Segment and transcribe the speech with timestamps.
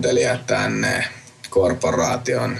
[0.00, 1.04] kuulijat, kuuntelijat tänne
[1.50, 2.58] korporaation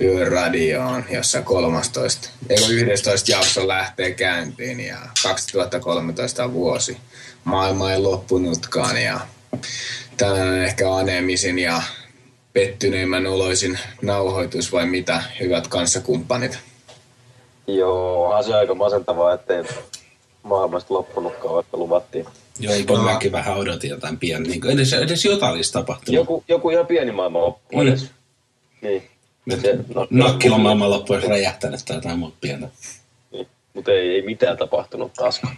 [0.00, 6.96] yöradioon, jossa 13, ei 11 jakso lähtee käyntiin ja 2013 on vuosi.
[7.44, 9.20] Maailma ei loppunutkaan ja
[10.16, 11.82] tänään ehkä anemisin ja
[12.52, 16.58] pettyneimmän oloisin nauhoitus vai mitä, hyvät kanssakumppanit?
[17.66, 19.64] Joo, on se aika masentavaa, ettei
[20.42, 22.26] maailmasta loppunutkaan, vaikka luvattiin.
[22.58, 26.14] Joo, ei mäkin vähän odotin jotain pieni, niin edes, edes jotain olisi tapahtunut.
[26.20, 27.88] Joku, joku ihan pieni maailma loppu Mm.
[27.88, 28.10] edes.
[28.82, 29.02] Niin.
[29.60, 29.78] Se,
[30.10, 32.68] no, maailman loppu olisi räjähtänyt tai jotain muuta pientä.
[33.32, 33.46] niin.
[33.74, 35.56] Mutta ei, ei mitään tapahtunut taaskaan.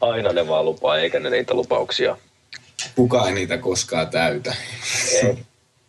[0.00, 2.16] Aina ne vaan lupaa, eikä ne niitä lupauksia.
[2.94, 4.54] Kuka ei niitä koskaan täytä?
[5.22, 5.38] Ei.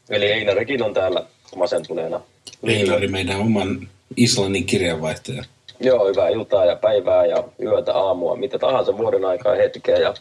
[0.10, 2.22] Eli Einarekin on täällä masentuneena.
[2.64, 5.44] Einari meidän oman Islannin kirjanvaihtaja.
[5.80, 10.14] Joo, hyvää iltaa ja päivää ja yötä, aamua, mitä tahansa vuoden aikaa, hetkeä ja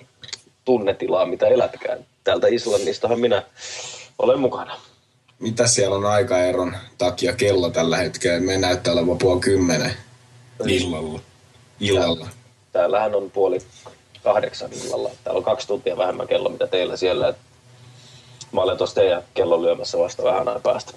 [0.64, 1.98] tunnetilaa, mitä elätkään.
[2.24, 3.42] Täältä Islannistahan minä
[4.18, 4.76] olen mukana.
[5.38, 8.40] Mitä siellä on aikaeron takia kello tällä hetkellä?
[8.40, 9.92] Me näyttää olevan puoli kymmenen
[10.66, 11.20] Illalla.
[11.80, 12.28] illalla.
[12.72, 13.58] Täällähän on puoli
[14.22, 15.10] kahdeksan illalla.
[15.24, 17.34] Täällä on kaksi tuntia vähemmän kello, mitä teillä siellä.
[18.52, 20.92] Mä olen tuossa teidän kellon lyömässä vasta vähän ajan päästä.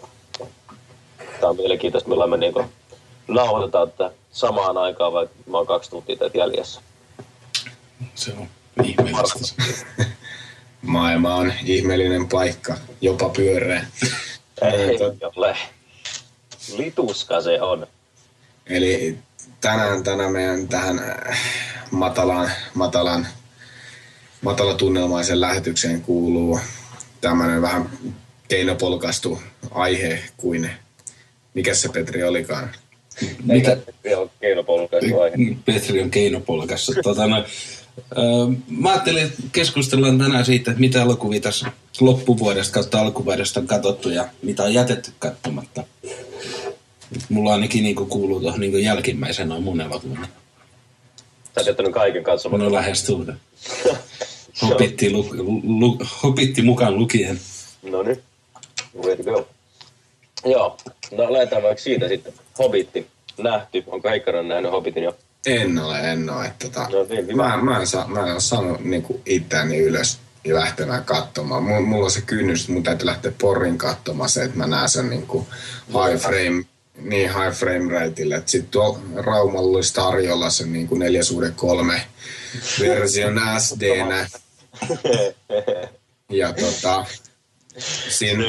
[1.17, 2.65] Tämä on mielenkiintoista, millä me niinku
[3.33, 6.81] nauhoitetaan tätä samaan aikaan, vaikka mä oon kaksi tuntia teitä jäljessä.
[8.15, 8.47] Se on
[8.83, 9.63] ihmeellistä.
[10.81, 13.85] Maailma on ihmeellinen paikka, jopa pyöreä.
[14.61, 15.57] Ei Tot- ole.
[16.77, 17.87] Lituska se on.
[18.67, 19.17] Eli
[19.61, 21.39] tänään, tänään meidän tähän äh,
[21.91, 23.27] matalaan, matalan,
[24.41, 26.59] matalatunnelmaisen lähetykseen kuuluu
[27.21, 27.89] tämmöinen vähän
[28.47, 30.69] keinopolkastu aihe kuin,
[31.53, 32.69] mikä se Petri olikaan?
[33.43, 33.77] Mitä?
[34.03, 35.35] Joo, keinopolkaisu aihe.
[35.65, 36.93] Petri on keinopolkassa.
[37.03, 37.43] Tota, no,
[38.69, 44.09] mä ajattelin, että keskustellaan tänään siitä, että mitä elokuvia tässä loppuvuodesta kautta alkuvuodesta on katsottu
[44.09, 45.83] ja mitä on jätetty katsomatta.
[47.29, 50.27] Mulla ainakin niin kuuluu tuohon niin jälkimmäisen noin mun elokuvan.
[51.55, 52.61] Sä jättänyt kaiken katsomaan.
[52.61, 53.33] No lähes tulta.
[54.61, 55.29] Hopitti, lu,
[55.63, 57.39] lu, hopitti mukaan lukien.
[57.83, 58.23] No niin,
[59.03, 59.47] way to go.
[60.45, 60.77] Joo,
[61.11, 62.33] no lähdetään vaikka siitä sitten.
[62.59, 63.07] Hobbitti,
[63.37, 63.83] nähty.
[63.87, 65.17] Onko Heikkaran nähnyt Hobbitin jo?
[65.45, 66.45] En ole, en ole.
[66.45, 70.19] Että, tota, No niin, mä, mä, en saa, mä en ole saanut niin itseäni ylös
[70.43, 71.63] ja lähtemään katsomaan.
[71.63, 74.89] Mulla, mulla on se kynnys, että mun täytyy lähteä Porin katsomaan se, että mä näen
[74.89, 75.45] sen niin kuin
[75.87, 76.63] high frame,
[77.01, 78.43] niin high frame rateille.
[78.45, 82.01] Sitten tuolla Raumalla olisi tarjolla se niin kuin 4 suhde 3
[82.79, 84.27] version SD-nä.
[86.29, 87.05] Ja tota,
[88.09, 88.43] siinä,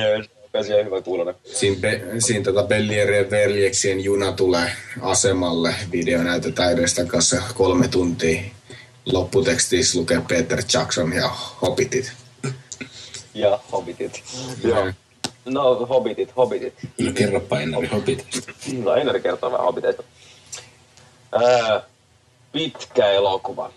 [0.67, 1.35] Se on hyvä kuulonen.
[1.45, 5.75] siinä, be, siinä tota Bellierien veljeksien juna tulee asemalle.
[5.93, 8.43] Video näytetään edestä kanssa kolme tuntia.
[9.07, 11.29] Lopputekstissä lukee Peter Jackson ja
[11.63, 12.13] Hobbitit.
[13.35, 14.23] Ja Hobbitit.
[14.65, 14.93] Joo.
[15.45, 16.75] No, Hobbitit, Hobbitit.
[16.99, 18.53] No kerropa Einari Hobitista.
[18.73, 20.03] No, Einari kertoo vähän Hobbiteista.
[21.33, 21.83] Ää,
[22.53, 23.73] pitkä elokuva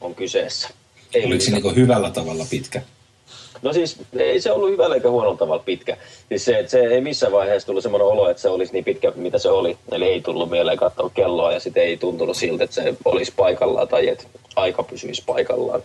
[0.00, 0.68] on kyseessä.
[1.14, 1.62] Ei Oliko se mitään.
[1.74, 2.82] niin hyvällä tavalla pitkä?
[3.62, 5.96] No siis ei se ollut hyvällä eikä huonolla tavalla pitkä.
[6.28, 9.12] Siis se, että se ei missään vaiheessa tullut semmoinen olo, että se olisi niin pitkä,
[9.16, 9.78] mitä se oli.
[9.92, 13.88] Eli ei tullut mieleen katsoa kelloa ja sitten ei tuntunut siltä, että se olisi paikallaan
[13.88, 14.24] tai että
[14.56, 15.82] aika pysyisi paikallaan.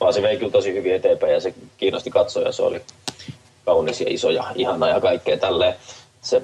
[0.00, 2.52] Vaan se vei kyllä tosi hyvin eteenpäin ja se kiinnosti katsoja.
[2.52, 2.80] Se oli
[3.64, 5.74] kaunis ja iso ja ihana ja kaikkea tälleen.
[6.20, 6.42] Se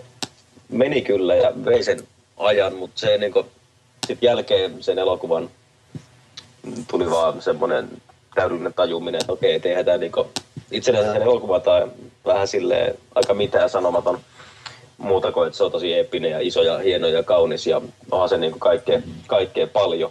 [0.68, 2.00] meni kyllä ja vei sen
[2.36, 3.32] ajan, mutta se niin
[4.06, 5.50] sitten jälkeen sen elokuvan
[6.90, 7.88] tuli vaan semmoinen
[8.34, 10.26] täydellinen tajuminen, että okei, tehdään tämä niinku
[10.70, 11.86] itsenäisen sen elokuva tai
[12.26, 14.20] vähän silleen aika mitään sanomaton
[14.98, 17.80] muuta kuin, että se on tosi eeppinen ja iso ja hieno ja kaunis ja
[18.10, 20.10] onhan se niinku kaikkea, kaikkea paljon.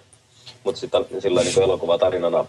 [0.63, 2.45] Mutta sitten sillä niinku elokuvatarinana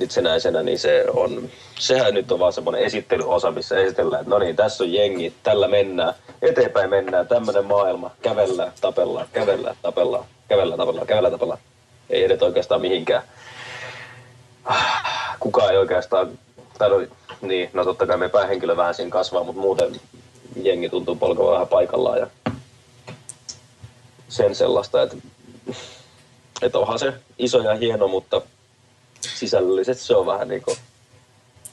[0.00, 4.56] itsenäisenä, niin se on, sehän nyt on vaan semmoinen esittelyosa, missä esitellään, että no niin,
[4.56, 11.06] tässä on jengi, tällä mennään, eteenpäin mennään, tämmöinen maailma, kävellään, tapellaan, kävellään, tapellaan, kävellään, tapellaan,
[11.06, 11.58] kävellään, tapellaan.
[12.10, 13.22] Ei edetä oikeastaan mihinkään
[15.40, 16.38] kukaan ei oikeastaan,
[16.78, 17.06] tai no,
[17.40, 20.00] niin, no totta kai me päähenkilö vähän siinä kasvaa, mutta muuten
[20.62, 22.26] jengi tuntuu polkevan vähän paikallaan ja
[24.28, 25.16] sen sellaista, että,
[26.62, 28.42] että onhan se iso ja hieno, mutta
[29.20, 30.76] sisällöllisesti se on vähän niin kuin,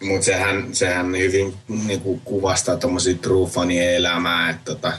[0.02, 4.94] Mutta sehän, sehän hyvin niinku, kuvastaa tuommoisia trufanien elämää, että tota,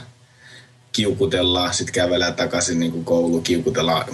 [0.91, 4.05] kiukutellaan, sitten kävellään takaisin niinku koulu, kiukutellaan,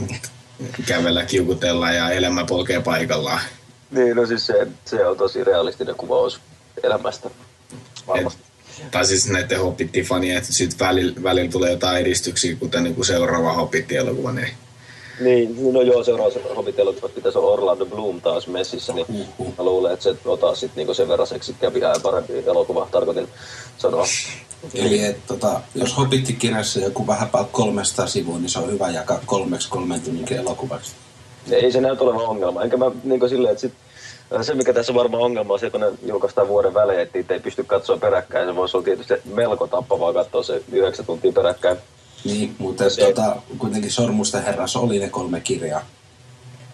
[0.86, 3.42] kävellä, kiukutellaan ja elämä polkee paikallaan.
[3.92, 6.40] Niin no siis se, se on tosi realistinen kuvaus
[6.84, 7.30] elämästä
[8.08, 8.42] varmasti.
[8.92, 14.32] Tai siis näiden Hobbit-fanien, että sitten välillä, välillä tulee jotain edistyksiä, kuten niinku seuraava Hobbit-elokuva,
[14.32, 14.54] niin
[15.20, 19.54] Niin, no joo, seuraava Hobbit-elokuva pitäisi olla Orlando Bloom taas messissä, niin Uhuh.
[19.58, 23.28] mä luulen, että se ottaa sitten niinku sen verran seksikäviä ja parempi elokuva, tarkoitin
[23.78, 24.06] sanoa.
[24.74, 29.20] Eli et, tota, jos Hobbit-kirjassa joku vähän päällä 300 sivua, niin se on hyvä jakaa
[29.26, 30.92] kolmeksi kolmen tunnin elokuvaksi.
[31.52, 32.64] Ei se näytä olevan ongelma.
[32.64, 33.74] Enkä mä niin silleen, että sit,
[34.36, 37.18] äh, se mikä tässä on varmaan ongelma on se, kun ne julkaistaan vuoden välein, että
[37.18, 38.48] niitä ei pysty katsoa peräkkäin.
[38.48, 41.78] Se voisi olla tietysti melko tappavaa katsoa se yhdeksän tuntia peräkkäin.
[42.26, 45.86] Niin, mutta Se- tota, kuitenkin Sormusten herrassa oli ne kolme kirjaa.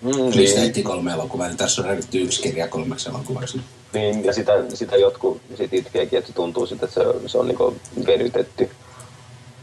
[0.01, 3.62] Mm, niin, ehti kolme elokuvaa, niin tässä on revitty yksi kirja kolmeksi elokuvaksi.
[3.94, 7.48] niin, ja sitä, sitä jotkut sit itkeekin, että se tuntuu sitten, että se, se on
[7.48, 8.69] niin venytetty.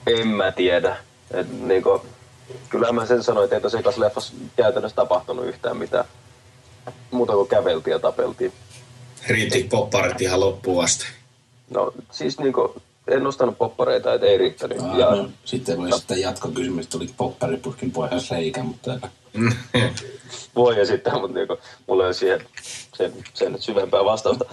[0.06, 0.96] En mä tiedä.
[1.34, 2.00] Et, niin kuin,
[2.68, 6.04] kyllähän mä sen sanoin, että ei ekassa leffassa käytännössä tapahtunut yhtään mitään.
[7.10, 8.52] Muuta kuin käveltiin ja tapeltiin.
[9.28, 11.04] Riitti popparit ihan loppuun asti.
[11.70, 14.80] No siis niinku, en nostanut poppareita, et ei riittänyt.
[14.80, 18.98] Aa, Ja, no, sitten voi sitten jatkokysymys, että tuli popparipurkin pohjassa reikä, mutta
[20.56, 22.46] voi esittää, mutta niinku, mulla ei ole siihen
[22.96, 24.44] sen, sen syvempää vastausta.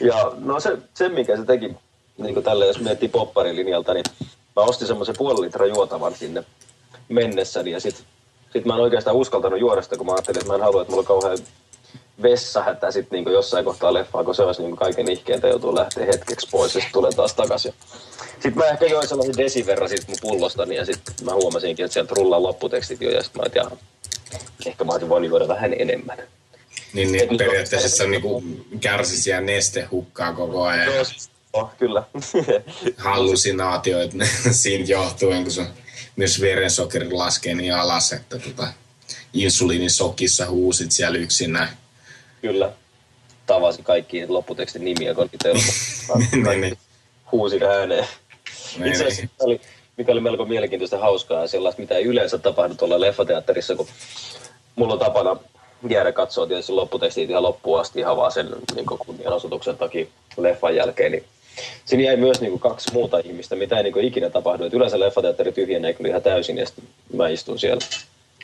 [0.00, 1.76] Ja no se, se mikä se teki,
[2.18, 4.04] niinku tälle, jos miettii popparilinjalta, niin
[4.56, 6.44] mä ostin semmoisen puoli litraa juotavan sinne
[7.08, 8.04] mennessäni ja sit,
[8.52, 10.90] sit mä en oikeastaan uskaltanut juoda sitä, kun mä ajattelin, että mä en halua, että
[10.92, 11.38] mulla on kauhean
[12.22, 16.48] vessahätä sit niinku jossain kohtaa leffaa, kun se olisi niinku kaiken ihkeentä joutuu lähteä hetkeksi
[16.50, 17.74] pois ja sitten tulee taas takaisin.
[18.32, 21.92] Sitten mä ehkä join sellaisen desin verran siitä mun pullostani ja sitten mä huomasinkin, että
[21.92, 23.78] sieltä rullaa lopputekstit jo ja sitten mä ajattelin,
[24.66, 26.18] ehkä mä olisin voinut juoda vähän enemmän.
[26.92, 28.42] Niin, niin periaatteessa se on niinku
[28.80, 30.94] kärsisi ja nestehukkaa koko ajan.
[30.94, 32.02] Joo, siis- oh, kyllä.
[32.96, 34.16] hallusinaatioita
[34.50, 35.66] siitä johtuen, kun sun
[36.16, 38.66] myös verensokeri laskee niin alas, että tota,
[39.32, 41.68] insuliinisokissa huusit siellä yksinä.
[42.42, 42.72] kyllä.
[43.46, 46.32] Tavasi kaikki lopputekstin nimiä, kun niitä ei ollut.
[46.32, 46.78] niin, niin.
[47.32, 48.06] Huusin ääneen.
[48.78, 49.60] Niin, Itse asiassa oli,
[49.96, 53.88] mikä oli melko mielenkiintoista hauskaa sellaista, mitä ei yleensä tapahdu tuolla leffateatterissa, kun
[54.76, 55.36] mulla on tapana
[55.90, 60.06] jäädä katsoa tietysti lopputekstit ihan loppuun asti ihan vaan sen niin kunnianosoituksen takia
[60.36, 61.24] leffan jälkeen, niin
[61.84, 64.64] Siinä jäi myös niin kuin kaksi muuta ihmistä, mitä ei niin kuin ikinä tapahdu.
[64.64, 67.86] Et yleensä leffateatteri tyhjenee kyllä ihan täysin ja sitten mä istun siellä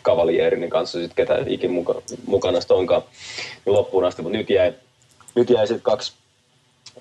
[0.02, 3.02] kavalierin kanssa, sit ketä ikin muka, mukana sitten onkaan
[3.66, 4.22] niin loppuun asti.
[4.22, 4.72] Mutta nyt jäi,
[5.34, 6.12] nyt jäi sitten kaksi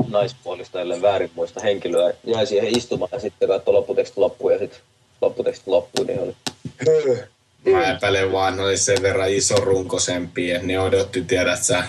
[0.08, 4.80] naispuolista, ellei väärin muista henkilöä, jäi siihen istumaan ja sitten katsoi lopputekstit loppuun ja sitten
[5.22, 6.36] lopputekstit loppuun, niin oli
[7.66, 11.84] Mä epäilen vaan, ne oli sen verran iso runkosempi, että ne odotti, tiedät sä,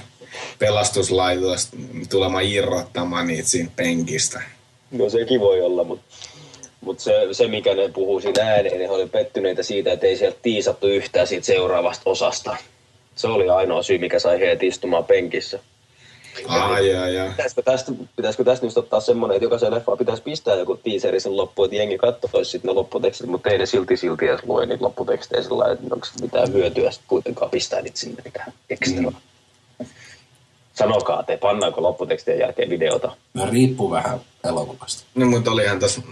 [0.58, 1.76] pelastuslaitosta
[2.10, 4.42] tulemaan irrottamaan niitä siitä penkistä.
[4.90, 6.04] No sekin voi olla, mutta
[6.80, 10.38] mut se, se, mikä ne puhuu siinä ääneen, ne oli pettyneitä siitä, että ei sieltä
[10.42, 12.56] tiisattu yhtään siitä seuraavasta osasta.
[13.14, 15.58] Se oli ainoa syy, mikä sai heidät istumaan penkissä.
[16.48, 17.30] Ai, ai, ai.
[17.30, 21.36] Pitäisikö tästä, pitäisikö tästä nyt ottaa semmoinen, että jokaisen leffaan pitäisi pistää joku teaseri sen
[21.36, 24.84] loppuun, että jengi katsoisi sitten ne lopputekstit, mutta ei ne silti silti edes lue niitä
[24.84, 29.10] lopputekstejä sillä että onko mitään hyötyä sitten kuitenkaan pistää niitä sinne mitään ekstra.
[29.10, 29.16] Mm.
[30.80, 33.16] Sanokaa te, pannaanko lopputekstien jälkeen videota?
[33.34, 35.02] no, riippuu vähän elokuvasta.
[35.14, 36.02] No, mutta olihan tässä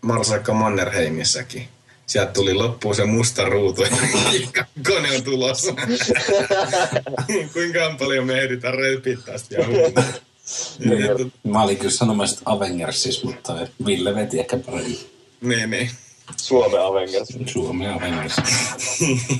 [0.00, 1.68] Marsakka Mannerheimissäkin.
[2.06, 3.88] Sieltä tuli loppuun se musta ruutu ja
[4.86, 5.74] kone on tulossa.
[7.52, 8.74] Kuinka paljon me ehditään
[9.24, 9.66] tästä ja
[10.78, 14.98] niin, Mä olin kyllä sanomassa Avengersissa, mutta Ville veti ehkä paremmin.
[15.40, 15.90] niin, niin.
[16.36, 17.28] Suomen Avengers.
[17.46, 18.36] Suomen Avengers.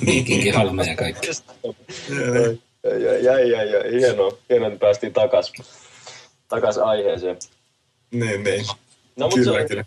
[0.05, 1.27] Viikinki Halme ja kaikki.
[2.83, 3.91] Jäi, jäi, jäi, jäi.
[3.91, 5.53] Hienoa, hienoa, että päästiin takas,
[6.47, 7.37] takas aiheeseen.
[8.11, 8.65] Niin, niin.
[9.15, 9.85] No, Kyllä, se, kyllä.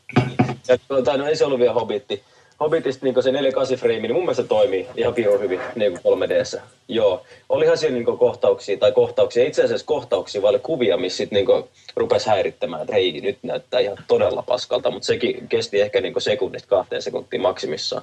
[0.68, 2.22] Ja, tai no ei se ollut vielä Hobbitti.
[2.60, 6.20] Hobbitista niin se 4.8 frame, niin mun mielestä se toimii ihan pirun hyvin niin kuin
[6.20, 6.60] 3Dssä.
[6.88, 7.22] Joo.
[7.48, 11.64] Olihan siellä niin kohtauksia, tai kohtauksia, itse asiassa kohtauksia, vaan kuvia, missä sitten niin
[11.96, 16.68] rupesi häirittämään, että hei, nyt näyttää ihan todella paskalta, mutta sekin kesti ehkä niin sekunnista
[16.68, 18.02] kahteen sekuntiin maksimissaan.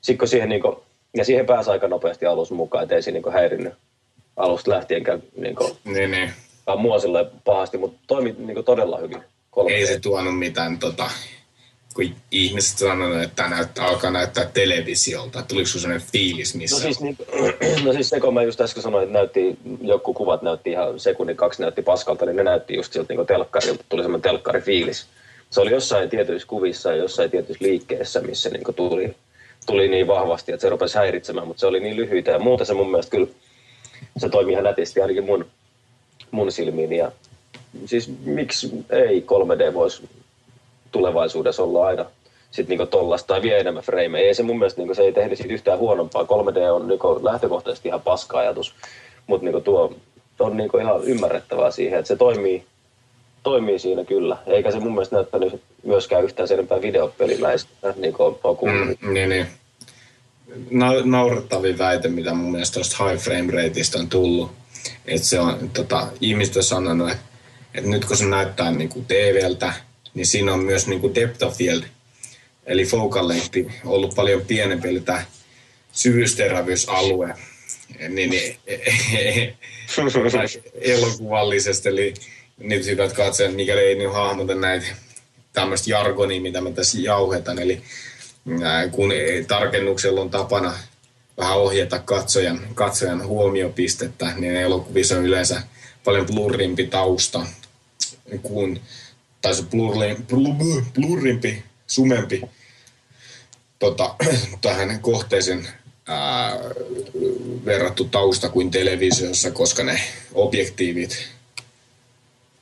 [0.00, 0.76] Sitten kun siihen, niin kuin,
[1.16, 3.74] ja siihen pääsi aika nopeasti alus mukaan, ettei se niin häirinnyt
[4.36, 6.32] alusta lähtienkään niin kuin, Niin, niin.
[6.76, 6.96] mua
[7.44, 9.22] pahasti, mutta toimi niin todella hyvin.
[9.56, 9.70] 3D.
[9.70, 11.10] Ei se tuonut mitään, tota,
[11.94, 15.42] kun ihmiset sanoo, että näyttää, alkaa näyttää televisiolta.
[15.42, 16.76] Tuliko sinulla sellainen fiilis missä?
[16.76, 17.16] No siis, niin,
[17.84, 21.36] no siis se, kun mä just äsken sanoin, että näytti, joku kuvat näytti ihan sekunnin
[21.36, 25.06] kaksi näytti paskalta, niin ne näytti just siltä niin telkkarilta, tuli semmoinen telkkarifiilis.
[25.50, 29.16] Se oli jossain tietyissä kuvissa ja jossain tietyissä liikkeessä, missä niin tuli,
[29.66, 32.74] tuli niin vahvasti, että se rupesi häiritsemään, mutta se oli niin lyhyitä ja muuten se
[32.74, 33.26] mun mielestä kyllä,
[34.16, 35.46] se toimi ihan nätisti ainakin mun,
[36.30, 37.12] mun silmiin ja
[37.86, 40.08] siis miksi ei 3D voisi
[40.92, 42.04] tulevaisuudessa olla aina
[42.50, 44.26] sitten niinku tollasta tai vielä enemmän frameja.
[44.26, 46.22] Ei se mun mielestä niinku, se ei tehnyt siitä yhtään huonompaa.
[46.22, 48.74] 3D on niinku lähtökohtaisesti ihan paska ajatus,
[49.26, 49.94] mutta niinku tuo
[50.40, 52.64] on niinku ihan ymmärrettävää siihen, että se toimii,
[53.42, 54.36] toimii siinä kyllä.
[54.46, 56.82] Eikä se mun mielestä näyttänyt myöskään yhtään sen enempää
[57.96, 58.14] niin
[58.44, 59.00] on kuullut.
[59.00, 59.46] Mm, niin, niin.
[60.70, 64.52] Na- naurettavin väite, mitä mun mielestä tuosta high frame rateista on tullut.
[65.06, 67.24] Että se on, tota, ihmiset on sanonut, että,
[67.74, 69.72] että nyt kun se näyttää niin kuin TVltä,
[70.14, 71.82] niin siinä on myös niin kuin depth of field,
[72.66, 75.24] eli focal length, ollut paljon pienempi, eli tämä
[75.92, 77.34] syvyysterävyysalue,
[78.08, 78.58] niin, niin
[80.80, 82.14] elokuvallisesti, eli
[82.58, 84.86] nyt hyvät katsojat, mikäli ei niin hahmota näitä
[85.52, 87.82] tämmöistä jargonia, mitä mä tässä jauhetan, eli
[88.90, 89.12] kun
[89.48, 90.74] tarkennuksella on tapana
[91.38, 95.62] vähän ohjata katsojan, katsojan huomiopistettä, niin elokuvissa on yleensä
[96.04, 97.46] paljon blurrimpi tausta,
[98.42, 98.80] kuin,
[99.42, 99.62] tai se
[100.94, 102.42] blurrimpi, sumempi
[103.78, 104.14] tota,
[104.60, 105.68] tähän kohteeseen
[106.08, 106.58] ää,
[107.64, 110.00] verrattu tausta kuin televisiossa, koska ne
[110.34, 111.28] objektiivit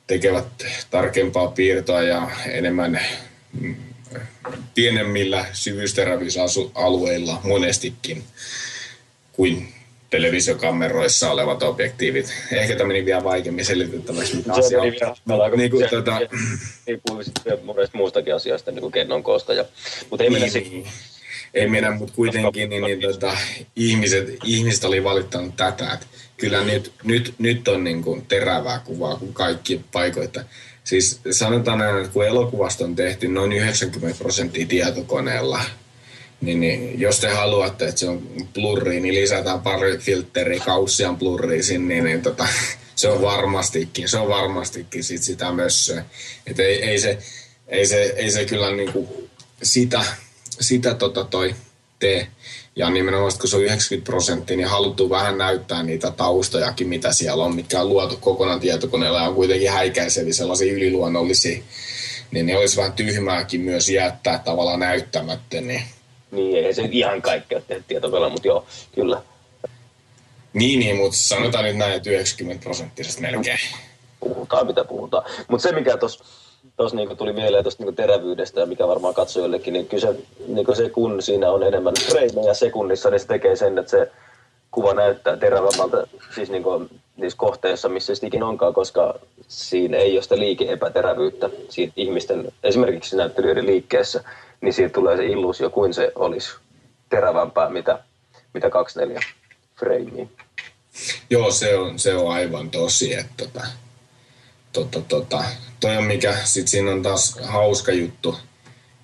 [0.07, 0.47] tekevät
[0.89, 2.99] tarkempaa piirtoa ja enemmän
[3.61, 3.75] mm,
[4.75, 8.23] pienemmillä syvyysterävyysalueilla monestikin
[9.31, 9.73] kuin
[10.09, 12.33] televisiokameroissa olevat objektiivit.
[12.51, 14.91] Ehkä tämä meni vielä vaikeammin selitettäväksi, mitä asia on.
[15.57, 16.19] Niin kuin, tuota...
[16.87, 19.53] Riippuu sitten monesta muustakin asiasta, niin kuin kennon koosta.
[19.53, 19.65] Ja...
[20.09, 20.87] Mutta ei niin, mennä niin.
[21.53, 23.37] Ei mennä, mutta kuitenkin niin, niin, tota,
[23.75, 26.05] ihmiset, ihmiset oli valittanut tätä, että
[26.37, 30.43] kyllä nyt, nyt, nyt on niin kuin terävää kuvaa kuin kaikki paikoita.
[30.91, 35.61] Siis sanotaan että kun elokuvasta on tehty noin 90 prosenttia tietokoneella,
[36.41, 41.63] niin, niin jos te haluatte, että se on blurri, niin lisätään pari filtteriä kaussian blurriin
[41.63, 42.47] sinne, niin, niin tota,
[42.95, 45.93] se on varmastikin, se on varmastikin sit sitä myös.
[46.47, 47.17] Että ei, ei, se,
[47.67, 49.29] ei, se, ei se kyllä niinku
[49.63, 50.05] sitä,
[50.59, 51.55] sitä tota toi
[51.99, 52.27] tee.
[52.75, 57.43] Ja nimenomaan, kun se on 90 prosenttia, niin haluttu vähän näyttää niitä taustojakin, mitä siellä
[57.43, 61.63] on, mitkä on luotu kokonaan tietokoneella ja on kuitenkin häikäiseviä sellaisia yliluonnollisia,
[62.31, 65.61] niin ne olisi vähän tyhmääkin myös jättää tavallaan näyttämättä.
[65.61, 65.83] Niin,
[66.31, 69.21] niin ei se ihan kaikkea tehdä tietokoneella, mutta joo, kyllä.
[70.53, 73.59] Niin, niin, mutta sanotaan nyt näin, että 90 prosenttisesti melkein.
[74.19, 75.23] Puhutaan mitä puhutaan.
[75.47, 76.23] Mutta se, mikä tuossa
[76.77, 80.15] tuossa niin tuli mieleen tuosta niin terävyydestä ja mikä varmaan katsojillekin, niin kyllä se,
[80.47, 84.11] niin se kun siinä on enemmän freimejä sekunnissa, niin se tekee sen, että se
[84.71, 90.13] kuva näyttää terävämmältä siis niin kuin niissä kohteissa, missä se ikinä onkaan, koska siinä ei
[90.13, 94.23] ole sitä liike-epäterävyyttä siitä ihmisten, esimerkiksi näyttelijöiden liikkeessä,
[94.61, 96.51] niin siitä tulee se illuusio, kuin se olisi
[97.09, 97.99] terävämpää, mitä,
[98.53, 99.19] mitä 24
[99.79, 100.27] freimiä.
[101.29, 103.67] Joo, se on, se on aivan tosi, että tota,
[104.73, 105.43] tota, tota,
[105.81, 108.35] toi on mikä, sit siinä on taas hauska juttu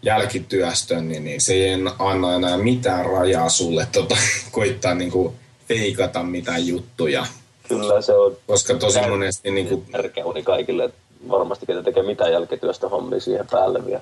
[0.01, 4.17] jälkityöstön, niin, niin se ei anna enää mitään rajaa sulle tota,
[4.51, 5.35] koittaa niinku
[5.67, 7.25] feikata mitään juttuja.
[7.67, 8.37] Kyllä se on.
[8.47, 9.51] Koska tosi monesti...
[9.51, 9.85] Niin kuin...
[9.91, 10.89] Tärkeä uni kaikille,
[11.29, 14.01] varmasti ketä tekee mitään jälkityöstä hommia siihen päälle vielä.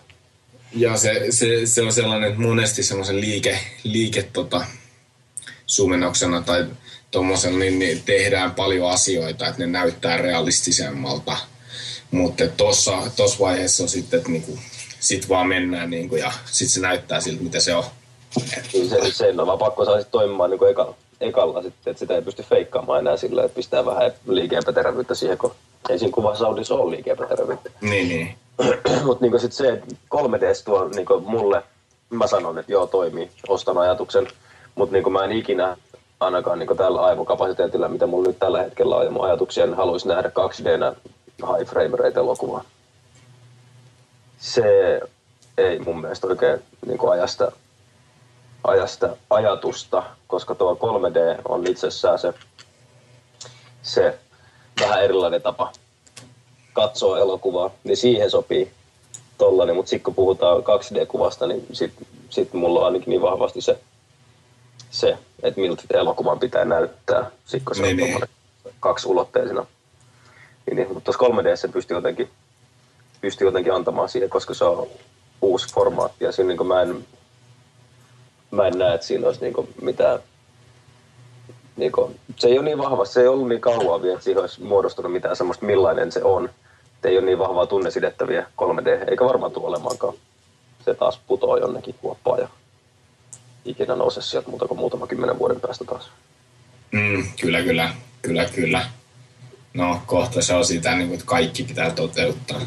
[0.75, 4.65] Ja se, se, se on sellainen, että monesti semmoisen liike, liike tota,
[5.65, 6.65] sumennuksena tai
[7.11, 11.37] tuommoisen, niin, niin tehdään paljon asioita, että ne näyttää realistisemmalta–
[12.11, 14.59] mutta tuossa vaiheessa on sitten, että niinku,
[14.99, 17.83] sit vaan mennään niinku, ja sitten se näyttää siltä, mitä se on.
[18.89, 22.43] Se, se on vaan pakko saada toimimaan niinku ekalla, ekalla sitten, että sitä ei pysty
[22.43, 25.51] feikkaamaan enää sillä, että pistää vähän liike-epäterävyyttä siihen, kun
[25.89, 27.69] ei siinä kuvassa audissa ole liike-epäterävyyttä.
[27.81, 28.35] Niin, niin.
[29.05, 31.63] Mutta niinku sitten se, että 3D tuo niinku mulle,
[32.09, 34.27] mä sanon, että joo toimii, ostan ajatuksen,
[34.75, 35.77] mutta niinku mä en ikinä
[36.19, 40.07] ainakaan niin tällä aivokapasiteetilla, mitä mulla nyt tällä hetkellä on ja mun ajatuksia, en haluaisi
[40.07, 40.95] nähdä 2D
[41.41, 42.63] high frame rate elokuvaa.
[44.37, 45.01] Se
[45.57, 47.51] ei mun mielestä oikein niin kuin ajasta,
[48.63, 52.33] ajasta ajatusta, koska tuo 3D on itsessään se,
[53.81, 54.19] se
[54.81, 55.71] vähän erilainen tapa
[56.73, 58.71] katsoa elokuvaa, niin siihen sopii
[59.37, 63.79] tollanen, mutta sitten kun puhutaan 2D-kuvasta, niin sitten sit mulla on ainakin niin vahvasti se,
[64.91, 68.29] se että miltä elokuvan pitää näyttää, sit kun se niin, on niin.
[68.79, 69.65] kaksiulotteisena
[70.65, 72.29] niin, niin, mutta tuossa 3D pystyy jotenkin,
[73.21, 74.87] pystyy jotenkin antamaan siihen, koska se on
[75.41, 77.05] uusi formaatti ja siinä niin mä en,
[78.51, 80.19] mä en näe, että siinä olisi niin mitään
[81.75, 84.41] niin kuin, se ei ole niin vahva, se ei ollut niin kauan vielä, että siihen
[84.41, 86.49] olisi muodostunut mitään semmoista millainen se on.
[86.97, 90.13] Et ei ole niin vahvaa tunnesidettä vielä 3D, eikä varmaan tule olemaankaan.
[90.85, 92.47] Se taas putoaa jonnekin kuoppaan ja
[93.65, 96.09] ikinä nouse sieltä muuta kuin muutama kymmenen vuoden päästä taas.
[96.91, 97.89] Mm, kyllä, kyllä,
[98.21, 98.85] kyllä, kyllä
[99.75, 102.61] no kohta se on sitä, niin kuin, että kaikki pitää toteuttaa.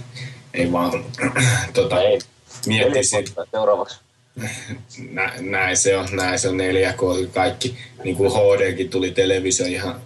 [0.54, 1.04] Ei vaan
[1.74, 2.18] tota, Ei.
[2.66, 3.04] mietti
[3.50, 4.00] seuraavaksi.
[5.10, 10.00] Nä, näin se on, näin se on 4K, kaikki, niin kuin HDkin tuli televisio ihan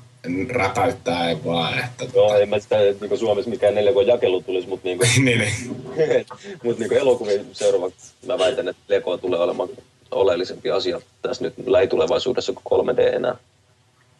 [0.49, 1.79] räpäyttää ei vaan.
[1.79, 2.39] Että, Joo, tota...
[2.39, 6.27] en mä sitä, että niin Suomessa mikään 4K-jakelu tulisi, mutta niin kuin, niin, niin.
[6.65, 9.69] mut niin elokuvien seuraavaksi mä väitän, että Lego tulee olemaan
[10.11, 13.37] oleellisempi asia tässä nyt lähitulevaisuudessa kuin 3D enää.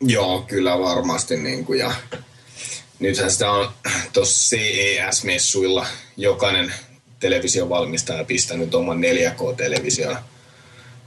[0.01, 1.37] Joo, kyllä varmasti.
[1.37, 1.93] Niin kuin, ja
[3.03, 3.69] nythän sitä on
[4.13, 6.75] tuossa CES-messuilla jokainen
[7.21, 10.17] televisiovalmistaja pistänyt oman 4K-television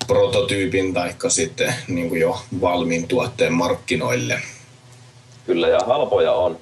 [0.08, 4.42] prototyypin tai sitten niin kuin jo valmiin tuotteen markkinoille.
[5.46, 6.60] Kyllä, ja halpoja on.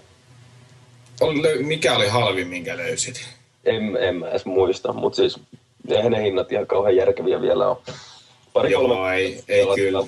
[1.60, 3.30] Mikä oli halvin, minkä löysit?
[3.64, 5.40] En, en mä edes muista, mutta siis
[5.90, 7.78] eihän ne hinnat ihan kauhean järkeviä vielä ole.
[8.54, 10.04] Pari Joo, kolme ei, ei kyllä.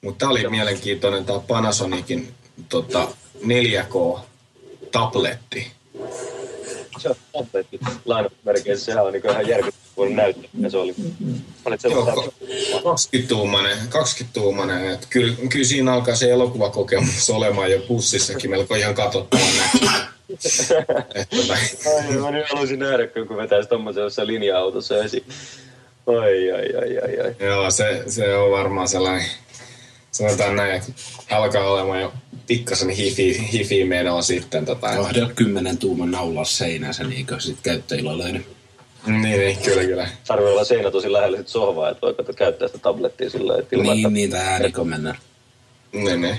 [0.00, 2.34] Mutta tämä oli mielenkiintoinen tämä Panasonicin
[2.68, 3.08] tota,
[3.42, 5.66] 4K-tabletti.
[6.98, 10.48] Se on tabletti lainausmerkeissä, sehän on niin ihan järkyttävän näyttö.
[10.68, 10.94] Se oli,
[11.64, 12.32] olit Joo,
[12.94, 14.90] 20-tuumainen, 20-tuumainen.
[14.94, 20.00] Että kyllä, kyllä siinä alkaa se elokuvakokemus olemaan jo pussissakin melko ihan katsottavan tota-
[21.96, 25.24] Ai, mä nyt haluaisin nähdä, kun vetäisi tuommoisessa linja-autossa esiin.
[26.06, 27.34] Ai, ai, ai, ai, ai.
[27.48, 29.24] Joo, se, se on varmaan sellainen
[30.20, 30.92] sanotaan näin, että
[31.30, 32.12] alkaa olemaan jo
[32.46, 34.64] pikkasen hifi, hifi menoa sitten.
[34.64, 35.34] Tota, että...
[35.34, 38.44] kymmenen tuuman naulaa seinänsä, niin kuin sit käyttäjillä löydy.
[39.06, 40.08] Niin, niin, kyllä, kyllä.
[40.26, 43.96] Tarvii olla seinä tosi lähellä sit sohvaa, että voi käyttää sitä tablettia sillä että ilman,
[43.96, 44.14] Niin, että...
[44.14, 45.14] niin, tai ääniko mennä.
[45.92, 46.36] Niin, niin.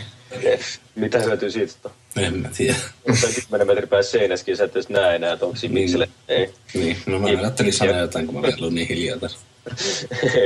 [0.96, 1.90] Mitä hyötyä siitä?
[2.18, 2.76] En mä tiedä.
[3.08, 6.08] Mutta 10 metrin päässä seinässäkin, sä et edes näe enää, että onko siinä niin.
[6.28, 6.54] Ei.
[6.74, 9.38] Niin, no mä ajattelin sanoa jotain, kun mä olin ollut niin hiljaa tässä.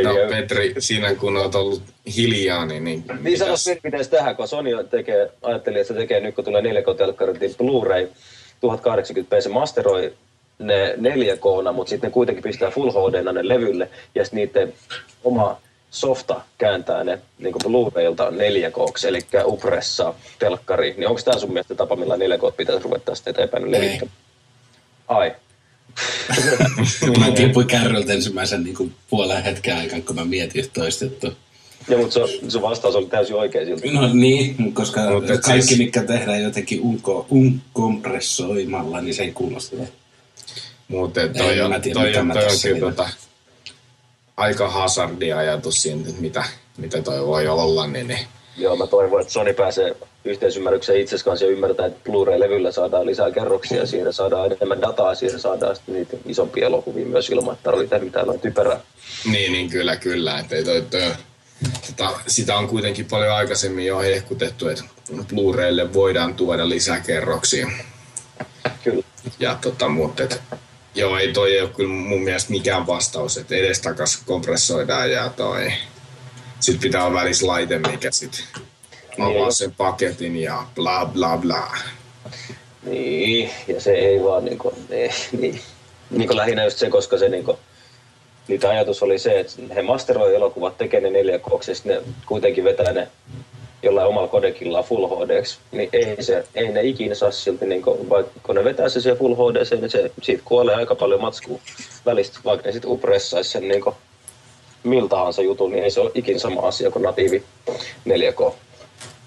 [0.04, 1.82] No Petri, sinä kun olet ollut
[2.16, 2.84] hiljaa, niin...
[2.84, 6.62] Niin, niin sanois miten tähän, kun Sony tekee, ajatteli, että se tekee nyt kun tulee
[6.62, 8.08] 4K-telkkarit, niin Blu-ray
[8.66, 10.14] 1080p, se masteroi
[10.60, 14.74] ne 4K, mutta sitten ne kuitenkin pistää Full HD ne levylle, ja sitten niiden
[15.24, 20.94] oma softa kääntää ne niin Blu-raylta 4K, eli Upressa, telkkari.
[20.98, 24.18] Niin onko tämä sun mielestä tapa, millä 4K pitäisi ruveta tästä eteenpäin levittämään?
[25.08, 25.36] Ai,
[27.20, 31.34] mä tipuin kärryltä ensimmäisen niin kuin, puolen hetken aikaan, kun mä mietin toistettu.
[31.88, 33.92] Ja, mutta sun, sun vastaus oli täysin oikein siltä.
[33.92, 35.80] No niin, koska mutta kaikki, siis...
[35.80, 39.76] mikä tehdään jotenkin unko, unkompressoimalla, niin se ei kuulosta.
[40.88, 43.10] Mutta toi, on, tiedä, toi, toi, toi on kyllä tota,
[44.38, 46.44] aika hazardi ajatus siitä, että mitä,
[46.78, 48.20] mitä toi voi olla, niin, niin
[48.58, 53.32] Joo, mä toivon, että Sony pääsee yhteisymmärrykseen itse kanssa ja ymmärtää, että Blu-ray-levyllä saadaan lisää
[53.32, 58.06] kerroksia, siinä saadaan enemmän dataa, siinä saadaan sitten niitä isompia elokuvia myös ilman, että tehdä
[58.06, 58.80] mitään typerää.
[59.32, 60.40] Niin, niin kyllä, kyllä.
[60.40, 61.12] Että ei toi, toi,
[61.88, 67.68] tota, sitä on kuitenkin paljon aikaisemmin jo hehkutettu, että Blu-raylle voidaan tuoda lisää kerroksia.
[68.84, 69.04] Kyllä.
[69.40, 70.42] Ja tota, mutta et,
[70.96, 75.72] joo, ei toi ole kyllä mun mielestä mikään vastaus, että edestakas kompressoidaan ja toi
[76.60, 78.65] sitten pitää olla välissä laite, mikä sitten
[79.24, 79.54] avaa niin.
[79.54, 81.78] sen paketin ja bla bla bla.
[82.84, 85.60] Niin, ja se ei vaan niin kuin, niin, niin,
[86.10, 87.58] niin kuin lähinnä just se, koska se niin kuin,
[88.48, 91.46] niitä ajatus oli se, että he masteroi elokuvat, tekee ne 4 k
[91.84, 93.08] ne kuitenkin vetää ne
[93.84, 98.10] jollain omalla kodekillaan Full hd niin ei, se, ei ne ikinä saa silti, niin kuin,
[98.10, 101.60] vaikka kun ne vetää se siihen Full HD, niin se, siitä kuolee aika paljon matskua
[102.06, 103.96] välistä, vaikka ne sitten upressaisi sen niin kuin,
[104.84, 107.44] miltä tahansa jutun, niin ei se ole ikin sama asia kuin natiivi
[108.10, 108.54] 4K.